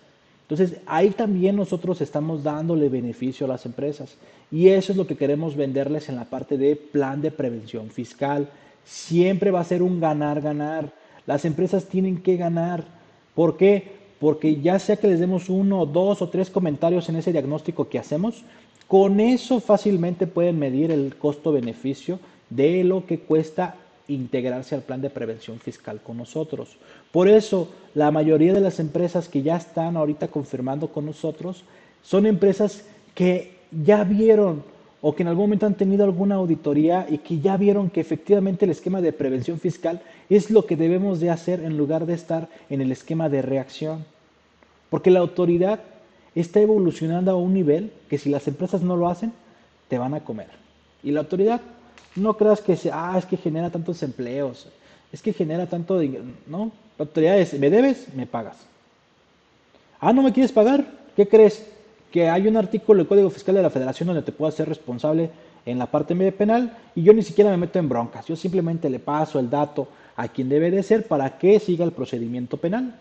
Entonces, 0.48 0.80
ahí 0.86 1.10
también 1.10 1.56
nosotros 1.56 2.02
estamos 2.02 2.44
dándole 2.44 2.88
beneficio 2.88 3.48
a 3.48 3.50
las 3.50 3.66
empresas. 3.66 4.16
Y 4.52 4.68
eso 4.68 4.92
es 4.92 4.98
lo 4.98 5.08
que 5.08 5.18
queremos 5.18 5.56
venderles 5.56 6.08
en 6.08 6.16
la 6.16 6.26
parte 6.26 6.56
de 6.56 6.76
plan 6.76 7.20
de 7.20 7.32
prevención 7.32 7.90
fiscal. 7.90 8.48
Siempre 8.84 9.50
va 9.50 9.62
a 9.62 9.66
ser 9.66 9.82
un 9.82 10.00
ganar-ganar. 10.00 10.92
Las 11.26 11.46
empresas 11.46 11.86
tienen 11.86 12.22
que 12.22 12.38
ganar. 12.38 12.86
¿Por 13.34 13.58
qué? 13.58 13.94
Porque 14.20 14.62
ya 14.62 14.78
sea 14.78 14.98
que 14.98 15.08
les 15.08 15.20
demos 15.20 15.50
uno, 15.50 15.88
dos 15.88 16.22
o 16.22 16.30
tres 16.30 16.52
comentarios 16.52 17.10
en 17.10 17.16
ese 17.16 17.32
diagnóstico 17.32 17.90
que 17.90 17.98
hacemos, 17.98 18.44
con 18.88 19.20
eso 19.20 19.60
fácilmente 19.60 20.28
pueden 20.28 20.60
medir 20.60 20.92
el 20.92 21.16
costo-beneficio 21.18 22.20
de 22.52 22.84
lo 22.84 23.08
que 23.08 23.20
cuesta 23.20 23.78
integrarse 24.08 24.76
al 24.76 24.82
plan 24.82 25.02
de 25.02 25.10
prevención 25.10 25.60
fiscal 25.60 26.02
con 26.02 26.18
nosotros. 26.18 26.78
Por 27.12 27.28
eso, 27.28 27.70
la 27.94 28.12
mayoría 28.12 28.54
de 28.54 28.62
las 28.62 28.80
empresas 28.80 29.30
que 29.30 29.42
ya 29.42 29.58
están 29.58 29.98
ahorita 29.98 30.28
confirmando 30.28 30.90
con 30.90 31.06
nosotros 31.06 31.64
son 32.04 32.26
empresas 32.26 32.86
que 33.14 33.58
ya 33.72 34.04
vieron 34.04 34.64
o 35.02 35.16
que 35.16 35.24
en 35.24 35.30
algún 35.30 35.46
momento 35.46 35.66
han 35.66 35.76
tenido 35.76 36.04
alguna 36.04 36.36
auditoría 36.36 37.06
y 37.10 37.20
que 37.20 37.40
ya 37.40 37.58
vieron 37.58 37.90
que 37.90 38.02
efectivamente 38.02 38.66
el 38.66 38.72
esquema 38.72 39.02
de 39.02 39.14
prevención 39.14 39.60
fiscal 39.60 40.02
es 40.30 40.50
lo 40.50 40.66
que 40.66 40.76
debemos 40.76 41.20
de 41.20 41.30
hacer 41.30 41.60
en 41.60 41.78
lugar 41.78 42.06
de 42.06 42.16
estar 42.16 42.50
en 42.70 42.82
el 42.82 42.92
esquema 42.92 43.30
de 43.30 43.42
reacción. 43.42 44.06
Porque 44.90 45.12
la 45.12 45.20
autoridad 45.20 45.80
está 46.34 46.60
evolucionando 46.60 47.32
a 47.32 47.36
un 47.36 47.54
nivel 47.54 47.92
que 48.10 48.18
si 48.18 48.30
las 48.30 48.48
empresas 48.48 48.82
no 48.82 48.98
lo 48.98 49.08
hacen, 49.08 49.32
te 49.88 49.98
van 49.98 50.14
a 50.14 50.24
comer. 50.24 50.48
Y 51.04 51.12
la 51.12 51.20
autoridad 51.20 51.62
no 52.16 52.36
creas 52.36 52.62
que 52.62 52.76
sea, 52.76 53.14
ah, 53.14 53.18
es 53.18 53.26
que 53.26 53.38
genera 53.38 53.70
tantos 53.70 54.02
empleos, 54.04 54.68
es 55.12 55.22
que 55.22 55.34
genera 55.34 55.68
tanto 55.68 56.00
dinero. 56.00 56.24
No, 56.48 56.72
la 56.98 57.06
autoridad 57.06 57.38
es, 57.38 57.54
me 57.60 57.70
debes, 57.70 58.14
me 58.16 58.26
pagas. 58.26 58.58
Ah, 60.00 60.14
no 60.14 60.22
me 60.22 60.32
quieres 60.32 60.52
pagar, 60.52 60.86
¿qué 61.16 61.28
crees? 61.28 61.66
Que 62.12 62.30
hay 62.30 62.48
un 62.48 62.58
artículo 62.58 63.00
del 63.00 63.08
Código 63.08 63.30
Fiscal 63.30 63.56
de 63.56 63.62
la 63.62 63.70
Federación 63.70 64.08
donde 64.08 64.22
te 64.22 64.32
puedo 64.32 64.50
hacer 64.50 64.70
responsable 64.70 65.30
en 65.66 65.80
la 65.80 65.88
parte 65.88 66.16
media 66.16 66.32
penal 66.32 66.78
y 66.94 67.04
yo 67.04 67.14
ni 67.14 67.24
siquiera 67.24 67.50
me 67.50 67.58
meto 67.58 67.80
en 67.80 67.90
broncas, 67.90 68.28
yo 68.28 68.36
simplemente 68.36 68.90
le 68.90 69.00
paso 69.00 69.40
el 69.40 69.50
dato 69.50 69.88
a 70.16 70.28
quien 70.28 70.48
debe 70.48 70.72
de 70.72 70.84
ser 70.84 71.08
para 71.08 71.38
que 71.38 71.60
siga 71.60 71.84
el 71.84 71.92
procedimiento 71.92 72.58
penal. 72.58 72.96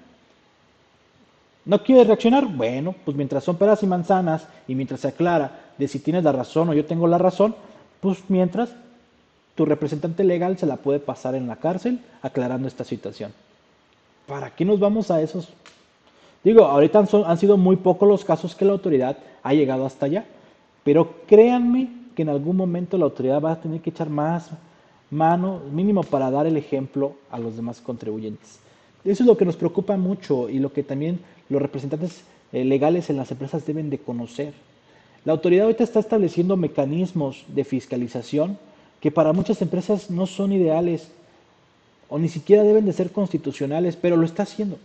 ¿No 1.64 1.82
quieres 1.82 2.06
reaccionar? 2.06 2.46
Bueno, 2.46 2.94
pues 3.04 3.16
mientras 3.16 3.44
son 3.44 3.56
peras 3.56 3.82
y 3.82 3.86
manzanas 3.86 4.46
y 4.68 4.74
mientras 4.74 5.00
se 5.00 5.08
aclara 5.08 5.72
de 5.78 5.88
si 5.88 5.98
tienes 5.98 6.22
la 6.22 6.32
razón 6.32 6.68
o 6.68 6.74
yo 6.74 6.84
tengo 6.84 7.06
la 7.06 7.18
razón, 7.18 7.54
pues 8.04 8.18
mientras 8.28 8.68
tu 9.54 9.64
representante 9.64 10.24
legal 10.24 10.58
se 10.58 10.66
la 10.66 10.76
puede 10.76 11.00
pasar 11.00 11.34
en 11.34 11.46
la 11.46 11.56
cárcel 11.56 12.00
aclarando 12.20 12.68
esta 12.68 12.84
situación. 12.84 13.32
¿Para 14.26 14.50
qué 14.54 14.66
nos 14.66 14.78
vamos 14.78 15.10
a 15.10 15.22
esos? 15.22 15.48
Digo, 16.42 16.66
ahorita 16.66 17.06
han, 17.24 17.38
sido 17.38 17.56
muy 17.56 17.76
pocos 17.76 18.06
los 18.06 18.22
casos 18.22 18.54
que 18.54 18.66
la 18.66 18.72
autoridad 18.72 19.16
ha 19.42 19.54
llegado 19.54 19.86
hasta 19.86 20.04
allá, 20.04 20.26
pero 20.82 21.14
créanme 21.26 21.88
que 22.14 22.20
en 22.20 22.28
algún 22.28 22.58
momento 22.58 22.98
la 22.98 23.06
autoridad 23.06 23.40
va 23.40 23.52
a 23.52 23.60
tener 23.62 23.80
que 23.80 23.88
echar 23.88 24.10
más 24.10 24.50
mano, 25.10 25.62
mínimo 25.72 26.02
para 26.02 26.30
dar 26.30 26.46
el 26.46 26.58
ejemplo 26.58 27.14
a 27.30 27.38
los 27.38 27.56
demás 27.56 27.80
contribuyentes. 27.80 28.58
Eso 29.02 29.22
es 29.22 29.26
lo 29.26 29.38
que 29.38 29.46
nos 29.46 29.56
preocupa 29.56 29.96
mucho 29.96 30.50
y 30.50 30.58
lo 30.58 30.74
que 30.74 30.82
también 30.82 31.20
los 31.48 31.62
representantes 31.62 32.22
eh, 32.52 32.66
legales 32.66 33.08
en 33.08 33.16
las 33.16 33.30
empresas 33.30 33.64
deben 33.64 33.88
de 33.88 33.96
conocer. 33.96 34.52
La 35.24 35.32
autoridad 35.32 35.64
ahorita 35.64 35.84
está 35.84 36.00
estableciendo 36.00 36.56
mecanismos 36.56 37.44
de 37.48 37.64
fiscalización 37.64 38.58
que 39.00 39.10
para 39.10 39.32
muchas 39.32 39.60
empresas 39.62 40.10
no 40.10 40.26
son 40.26 40.52
ideales 40.52 41.08
o 42.08 42.18
ni 42.18 42.28
siquiera 42.28 42.62
deben 42.62 42.84
de 42.84 42.92
ser 42.92 43.10
constitucionales, 43.10 43.96
pero 43.96 44.16
lo 44.16 44.24
está 44.26 44.42
haciendo. 44.42 44.78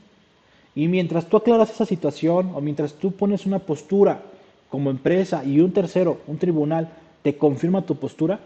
Y 0.76 0.88
mientras 0.88 1.26
tú 1.28 1.38
aclaras 1.38 1.72
esa 1.72 1.86
situación 1.86 2.52
o 2.56 2.62
mientras 2.62 2.94
tú 2.94 3.12
pones 3.12 3.46
una 3.46 3.60
postura 3.60 4.22
como 4.70 4.90
empresa 4.90 5.44
y 5.44 5.60
un 5.60 5.72
tercero, 5.74 6.20
un 6.28 6.38
tribunal, 6.38 6.90
te 7.22 7.38
confirma 7.38 7.86
tu 7.86 7.96
postura, 7.96 8.40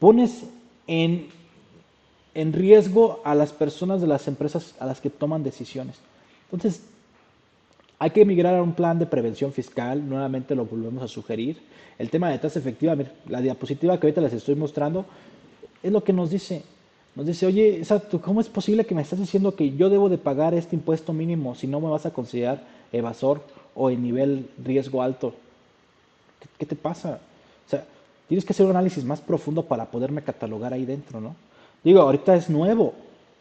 pones 0.00 0.44
en, 0.86 1.28
en 2.34 2.52
riesgo 2.52 3.20
a 3.24 3.34
las 3.34 3.52
personas 3.52 4.00
de 4.00 4.06
las 4.08 4.26
empresas 4.26 4.74
a 4.80 4.86
las 4.86 5.00
que 5.00 5.10
toman 5.10 5.44
decisiones. 5.44 5.96
Entonces, 6.50 6.82
hay 7.98 8.10
que 8.10 8.22
emigrar 8.22 8.54
a 8.54 8.62
un 8.62 8.74
plan 8.74 8.98
de 8.98 9.06
prevención 9.06 9.52
fiscal, 9.52 10.08
nuevamente 10.08 10.54
lo 10.54 10.64
volvemos 10.64 11.02
a 11.02 11.08
sugerir. 11.08 11.58
El 11.98 12.10
tema 12.10 12.30
de 12.30 12.38
tasa 12.38 12.60
efectiva, 12.60 12.96
la 13.26 13.40
diapositiva 13.40 13.98
que 13.98 14.06
ahorita 14.06 14.20
les 14.20 14.32
estoy 14.32 14.54
mostrando, 14.54 15.04
es 15.82 15.90
lo 15.90 16.04
que 16.04 16.12
nos 16.12 16.30
dice. 16.30 16.62
Nos 17.16 17.26
dice, 17.26 17.46
oye, 17.46 17.82
¿cómo 18.22 18.40
es 18.40 18.48
posible 18.48 18.86
que 18.86 18.94
me 18.94 19.02
estás 19.02 19.18
diciendo 19.18 19.56
que 19.56 19.74
yo 19.74 19.90
debo 19.90 20.08
de 20.08 20.18
pagar 20.18 20.54
este 20.54 20.76
impuesto 20.76 21.12
mínimo 21.12 21.56
si 21.56 21.66
no 21.66 21.80
me 21.80 21.88
vas 21.88 22.06
a 22.06 22.12
considerar 22.12 22.62
evasor 22.92 23.40
o 23.74 23.90
en 23.90 24.02
nivel 24.04 24.48
riesgo 24.64 25.02
alto? 25.02 25.34
¿Qué, 26.56 26.66
te 26.66 26.76
pasa? 26.76 27.18
O 27.66 27.70
sea, 27.70 27.84
tienes 28.28 28.44
que 28.44 28.52
hacer 28.52 28.64
un 28.64 28.70
análisis 28.70 29.04
más 29.04 29.20
profundo 29.20 29.64
para 29.64 29.86
poderme 29.86 30.22
catalogar 30.22 30.72
ahí 30.72 30.84
dentro, 30.84 31.20
¿no? 31.20 31.34
Digo, 31.82 32.00
ahorita 32.00 32.36
es 32.36 32.48
nuevo. 32.48 32.94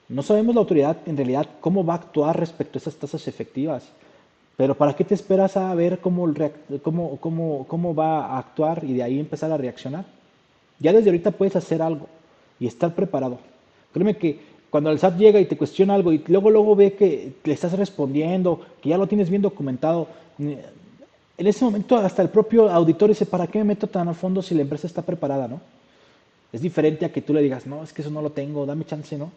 No 0.09 0.23
sabemos 0.23 0.55
la 0.55 0.61
autoridad 0.61 0.97
en 1.05 1.15
realidad 1.15 1.47
cómo 1.61 1.85
va 1.85 1.93
a 1.93 1.97
actuar 1.97 2.39
respecto 2.39 2.79
a 2.79 2.81
esas 2.81 2.95
tasas 2.95 3.27
efectivas. 3.27 3.83
Pero 4.57 4.75
¿para 4.75 4.95
qué 4.95 5.03
te 5.03 5.13
esperas 5.13 5.55
a 5.55 5.73
ver 5.75 5.99
cómo, 5.99 6.33
cómo, 6.81 7.17
cómo, 7.17 7.65
cómo 7.67 7.95
va 7.95 8.25
a 8.25 8.39
actuar 8.39 8.83
y 8.83 8.93
de 8.93 9.03
ahí 9.03 9.19
empezar 9.19 9.51
a 9.51 9.57
reaccionar? 9.57 10.05
Ya 10.79 10.91
desde 10.91 11.09
ahorita 11.09 11.31
puedes 11.31 11.55
hacer 11.55 11.81
algo 11.81 12.07
y 12.59 12.65
estar 12.65 12.93
preparado. 12.95 13.37
Créeme 13.93 14.17
que 14.17 14.39
cuando 14.71 14.89
el 14.89 14.99
SAT 14.99 15.17
llega 15.17 15.39
y 15.39 15.45
te 15.45 15.57
cuestiona 15.57 15.93
algo 15.93 16.11
y 16.11 16.23
luego 16.27 16.49
luego 16.49 16.75
ve 16.75 16.93
que 16.93 17.33
le 17.43 17.53
estás 17.53 17.73
respondiendo, 17.73 18.59
que 18.81 18.89
ya 18.89 18.97
lo 18.97 19.07
tienes 19.07 19.29
bien 19.29 19.43
documentado, 19.43 20.07
en 20.39 20.59
ese 21.37 21.63
momento 21.63 21.95
hasta 21.97 22.23
el 22.23 22.29
propio 22.29 22.69
auditor 22.69 23.09
dice, 23.09 23.27
¿para 23.27 23.45
qué 23.45 23.59
me 23.59 23.65
meto 23.65 23.87
tan 23.87 24.07
a 24.07 24.13
fondo 24.15 24.41
si 24.41 24.55
la 24.55 24.63
empresa 24.63 24.87
está 24.87 25.03
preparada, 25.03 25.47
no? 25.47 25.61
Es 26.51 26.61
diferente 26.61 27.05
a 27.05 27.11
que 27.11 27.21
tú 27.21 27.33
le 27.33 27.43
digas, 27.43 27.67
no, 27.67 27.83
es 27.83 27.93
que 27.93 28.01
eso 28.01 28.09
no 28.09 28.23
lo 28.23 28.31
tengo, 28.31 28.65
dame 28.65 28.85
chance, 28.85 29.17
¿no? 29.17 29.31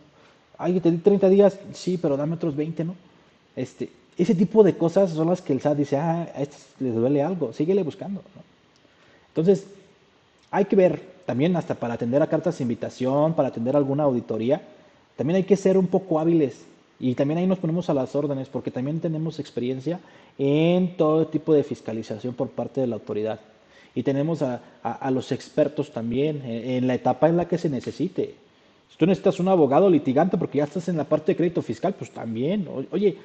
Ay, 0.56 0.80
te 0.80 0.90
di 0.90 0.98
30 0.98 1.28
días, 1.28 1.58
sí, 1.72 1.98
pero 2.00 2.16
dame 2.16 2.34
otros 2.34 2.56
20, 2.56 2.84
¿no? 2.84 2.94
Este, 3.60 3.90
ese 4.16 4.34
tipo 4.34 4.62
de 4.62 4.76
cosas 4.76 5.10
son 5.10 5.28
las 5.28 5.42
que 5.42 5.52
el 5.52 5.60
SAT 5.60 5.76
dice, 5.76 5.96
ah, 5.96 6.30
a 6.34 6.42
este 6.42 6.56
le 6.78 6.90
duele 6.90 7.22
algo, 7.22 7.52
síguele 7.52 7.82
buscando. 7.82 8.22
Entonces, 9.28 9.66
hay 10.50 10.64
que 10.64 10.76
ver 10.76 11.02
también 11.26 11.54
hasta 11.56 11.74
para 11.74 11.94
atender 11.94 12.22
a 12.22 12.26
cartas 12.26 12.58
de 12.58 12.64
invitación, 12.64 13.34
para 13.34 13.48
atender 13.48 13.76
alguna 13.76 14.04
auditoría, 14.04 14.62
también 15.16 15.36
hay 15.36 15.44
que 15.44 15.56
ser 15.56 15.76
un 15.76 15.86
poco 15.86 16.18
hábiles 16.18 16.64
y 16.98 17.14
también 17.14 17.38
ahí 17.38 17.46
nos 17.46 17.58
ponemos 17.58 17.90
a 17.90 17.94
las 17.94 18.14
órdenes 18.16 18.48
porque 18.48 18.70
también 18.70 19.00
tenemos 19.00 19.38
experiencia 19.38 20.00
en 20.38 20.96
todo 20.96 21.26
tipo 21.26 21.52
de 21.52 21.62
fiscalización 21.62 22.34
por 22.34 22.48
parte 22.48 22.80
de 22.80 22.86
la 22.86 22.96
autoridad. 22.96 23.40
Y 23.94 24.02
tenemos 24.02 24.40
a, 24.42 24.60
los 25.10 25.32
expertos 25.32 25.90
también 25.90 26.42
en, 26.44 26.70
en, 26.70 26.86
la 26.86 26.94
etapa 26.94 27.28
en 27.28 27.36
la 27.36 27.48
que 27.48 27.58
se 27.58 27.68
necesite. 27.68 28.34
Si 28.90 28.96
tú 28.96 29.06
necesitas 29.06 29.40
un 29.40 29.48
abogado 29.48 29.90
litigante 29.90 30.38
porque 30.38 30.58
ya 30.58 30.64
estás 30.64 30.88
en 30.88 30.96
la 30.96 31.04
parte 31.04 31.32
de 31.32 31.36
crédito 31.36 31.60
fiscal, 31.60 31.94
pues 31.94 32.10
también. 32.10 32.68
Oye, 32.90 33.16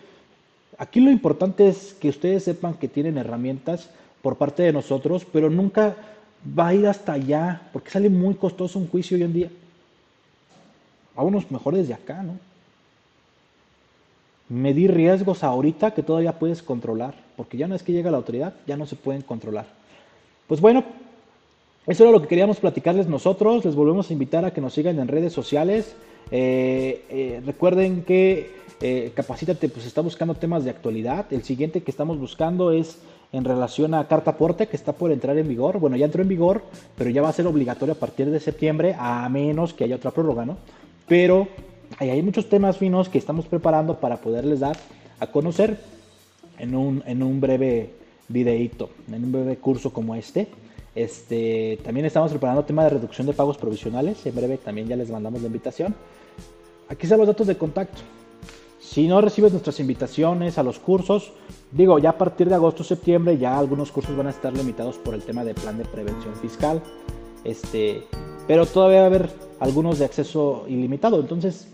Aquí 0.78 1.00
lo 1.00 1.10
importante 1.10 1.68
es 1.68 1.94
que 1.94 2.10
ustedes 2.10 2.44
sepan 2.44 2.74
que 2.74 2.88
tienen 2.88 3.18
herramientas 3.18 3.90
por 4.22 4.38
parte 4.38 4.64
de 4.64 4.74
nosotros, 4.74 5.26
pero 5.32 5.50
nunca 5.50 5.96
va 6.58 6.68
a 6.68 6.74
ir 6.74 6.88
hasta 6.88 7.14
allá, 7.14 7.62
porque 7.72 7.92
sale 7.92 8.10
muy 8.10 8.36
costoso 8.36 8.80
un 8.80 8.88
juicio 8.88 9.16
hoy 9.16 9.24
en 9.24 9.34
día. 9.34 9.50
Vámonos 11.16 11.50
mejor 11.50 11.76
desde 11.76 11.94
acá, 11.94 12.24
¿no? 12.24 12.38
Medir 14.50 14.94
riesgos 14.94 15.44
ahorita 15.44 15.92
que 15.92 16.04
todavía 16.04 16.38
puedes 16.38 16.62
controlar, 16.62 17.16
porque 17.38 17.58
ya 17.58 17.68
no 17.68 17.76
es 17.76 17.84
que 17.84 17.94
llega 17.94 18.12
la 18.12 18.18
autoridad, 18.18 18.54
ya 18.68 18.78
no 18.78 18.86
se 18.86 18.96
pueden 18.96 19.22
controlar. 19.22 19.66
Pues 20.48 20.62
bueno, 20.62 20.84
eso 21.88 22.04
era 22.04 22.12
lo 22.12 22.22
que 22.22 22.28
queríamos 22.28 22.60
platicarles 22.60 23.08
nosotros. 23.08 23.64
Les 23.64 23.76
volvemos 23.76 24.10
a 24.10 24.14
invitar 24.14 24.44
a 24.46 24.52
que 24.52 24.62
nos 24.62 24.74
sigan 24.74 25.00
en 25.00 25.08
redes 25.08 25.34
sociales. 25.34 25.96
Eh, 26.32 27.06
eh, 27.10 27.42
recuerden 27.46 28.04
que 28.04 28.56
eh, 28.82 29.12
Capacítate 29.16 29.70
pues 29.70 29.86
está 29.86 30.02
buscando 30.02 30.36
temas 30.36 30.64
de 30.64 30.70
actualidad. 30.70 31.32
El 31.32 31.44
siguiente 31.44 31.82
que 31.82 31.92
estamos 31.92 32.20
buscando 32.20 32.72
es 32.72 33.00
en 33.32 33.44
relación 33.44 33.94
a 33.94 34.08
Carta 34.08 34.32
Aporte, 34.32 34.68
que 34.68 34.76
está 34.76 34.94
por 34.94 35.12
entrar 35.12 35.38
en 35.38 35.48
vigor. 35.48 35.80
Bueno, 35.80 35.96
ya 35.96 36.06
entró 36.06 36.22
en 36.22 36.30
vigor, 36.30 36.64
pero 36.98 37.10
ya 37.10 37.22
va 37.22 37.30
a 37.30 37.34
ser 37.34 37.48
obligatorio 37.48 37.94
a 37.94 37.98
partir 37.98 38.30
de 38.30 38.40
septiembre, 38.40 38.96
a 38.98 39.28
menos 39.30 39.74
que 39.74 39.84
haya 39.84 39.96
otra 39.96 40.12
prórroga, 40.12 40.46
¿no? 40.46 40.58
Pero 41.08 41.48
hay 42.00 42.22
muchos 42.22 42.50
temas 42.50 42.78
finos 42.78 43.10
que 43.10 43.18
estamos 43.18 43.46
preparando 43.46 44.00
para 44.00 44.18
poderles 44.18 44.60
dar 44.60 44.78
a 45.20 45.28
conocer 45.28 45.80
en 46.58 46.76
un, 46.76 47.04
en 47.06 47.24
un 47.24 47.40
breve 47.40 47.92
videíto, 48.28 48.90
en 49.12 49.24
un 49.24 49.32
breve 49.32 49.58
curso 49.58 49.92
como 49.92 50.16
este. 50.16 50.48
Este, 50.96 51.78
también 51.84 52.06
estamos 52.06 52.32
preparando 52.32 52.64
tema 52.64 52.86
de 52.86 52.92
reducción 52.92 53.28
de 53.28 53.34
pagos 53.34 53.58
provisionales. 53.58 54.26
En 54.26 54.34
breve 54.34 54.58
también 54.58 54.88
ya 54.88 54.96
les 54.96 55.10
mandamos 55.10 55.42
la 55.42 55.48
invitación. 55.48 55.94
Aquí 56.88 57.06
están 57.06 57.20
los 57.20 57.28
datos 57.28 57.48
de 57.48 57.58
contacto. 57.58 58.02
Si 58.80 59.08
no 59.08 59.20
recibes 59.20 59.52
nuestras 59.52 59.80
invitaciones 59.80 60.58
a 60.58 60.64
los 60.64 60.80
cursos, 60.80 61.34
digo, 61.72 62.00
ya 62.00 62.12
a 62.12 62.18
partir 62.18 62.48
de 62.48 62.56
agosto, 62.56 62.84
septiembre, 62.84 63.38
ya 63.38 63.58
algunos 63.58 63.92
cursos 63.92 64.16
van 64.16 64.28
a 64.28 64.30
estar 64.30 64.54
limitados 64.54 64.98
por 64.98 65.14
el 65.14 65.24
tema 65.24 65.44
de 65.44 65.54
plan 65.54 65.78
de 65.78 65.86
prevención 65.86 66.34
fiscal. 66.36 66.82
Este, 67.44 68.04
pero 68.48 68.66
todavía 68.66 69.00
va 69.00 69.04
a 69.04 69.08
haber 69.08 69.30
algunos 69.60 70.00
de 70.00 70.06
acceso 70.06 70.66
ilimitado. 70.68 71.20
Entonces, 71.20 71.68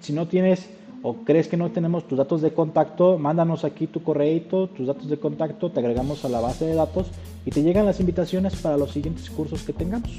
si 0.00 0.12
no 0.12 0.26
tienes 0.26 0.68
o 1.02 1.14
crees 1.24 1.48
que 1.48 1.56
no 1.56 1.70
tenemos 1.70 2.06
tus 2.06 2.18
datos 2.18 2.42
de 2.42 2.52
contacto, 2.52 3.18
mándanos 3.18 3.64
aquí 3.64 3.86
tu 3.86 4.02
correo, 4.02 4.68
tus 4.68 4.86
datos 4.86 5.08
de 5.08 5.18
contacto, 5.18 5.70
te 5.70 5.80
agregamos 5.80 6.24
a 6.24 6.28
la 6.28 6.40
base 6.40 6.66
de 6.66 6.74
datos 6.74 7.08
y 7.46 7.50
te 7.50 7.62
llegan 7.62 7.86
las 7.86 8.00
invitaciones 8.00 8.56
para 8.56 8.76
los 8.76 8.92
siguientes 8.92 9.30
cursos 9.30 9.62
que 9.62 9.72
tengamos. 9.72 10.10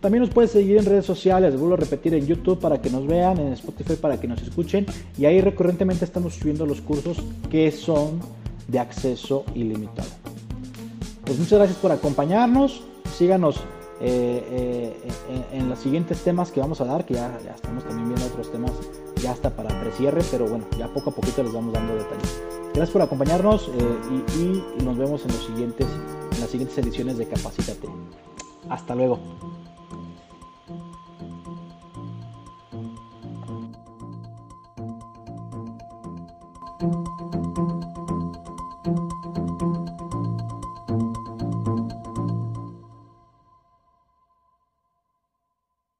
También 0.00 0.22
nos 0.22 0.30
puedes 0.30 0.50
seguir 0.50 0.78
en 0.78 0.86
redes 0.86 1.04
sociales, 1.04 1.58
vuelvo 1.58 1.74
a 1.74 1.78
repetir 1.78 2.14
en 2.14 2.26
YouTube 2.26 2.58
para 2.58 2.80
que 2.80 2.90
nos 2.90 3.06
vean, 3.06 3.38
en 3.38 3.52
Spotify 3.52 3.94
para 3.96 4.18
que 4.18 4.28
nos 4.28 4.42
escuchen 4.42 4.86
y 5.18 5.26
ahí 5.26 5.40
recurrentemente 5.40 6.04
estamos 6.04 6.34
subiendo 6.34 6.64
los 6.66 6.80
cursos 6.80 7.18
que 7.50 7.70
son 7.70 8.20
de 8.68 8.78
acceso 8.78 9.44
ilimitado. 9.54 10.08
Pues 11.24 11.38
muchas 11.38 11.58
gracias 11.58 11.78
por 11.78 11.92
acompañarnos, 11.92 12.82
síganos 13.16 13.60
eh, 14.02 14.96
eh, 15.28 15.46
en, 15.52 15.68
los 15.68 15.78
siguientes 15.78 16.22
temas 16.24 16.50
que 16.50 16.60
vamos 16.60 16.80
a 16.80 16.86
dar, 16.86 17.04
que 17.04 17.14
ya, 17.14 17.38
estamos 17.54 17.84
también 17.84 18.08
viendo 18.08 18.26
otros 18.26 18.50
temas 18.50 18.72
ya 19.22 19.32
hasta 19.32 19.50
para 19.50 19.78
precierre, 19.80 20.22
pero 20.30 20.48
bueno, 20.48 20.64
ya 20.78 20.88
poco 20.88 21.10
a 21.10 21.14
poquito 21.14 21.42
les 21.42 21.52
vamos 21.52 21.74
dando 21.74 21.94
detalles. 21.94 22.42
Gracias 22.72 22.90
por 22.90 23.02
acompañarnos 23.02 23.68
eh, 23.68 24.62
y, 24.78 24.82
nos 24.82 24.96
vemos 24.96 25.22
en, 25.24 25.30
en 25.30 26.40
las 26.40 26.50
siguientes 26.50 26.78
ediciones 26.78 27.18
de 27.18 27.28
Capacítate. 27.28 27.88
Hasta 28.70 28.94
luego. 28.94 29.18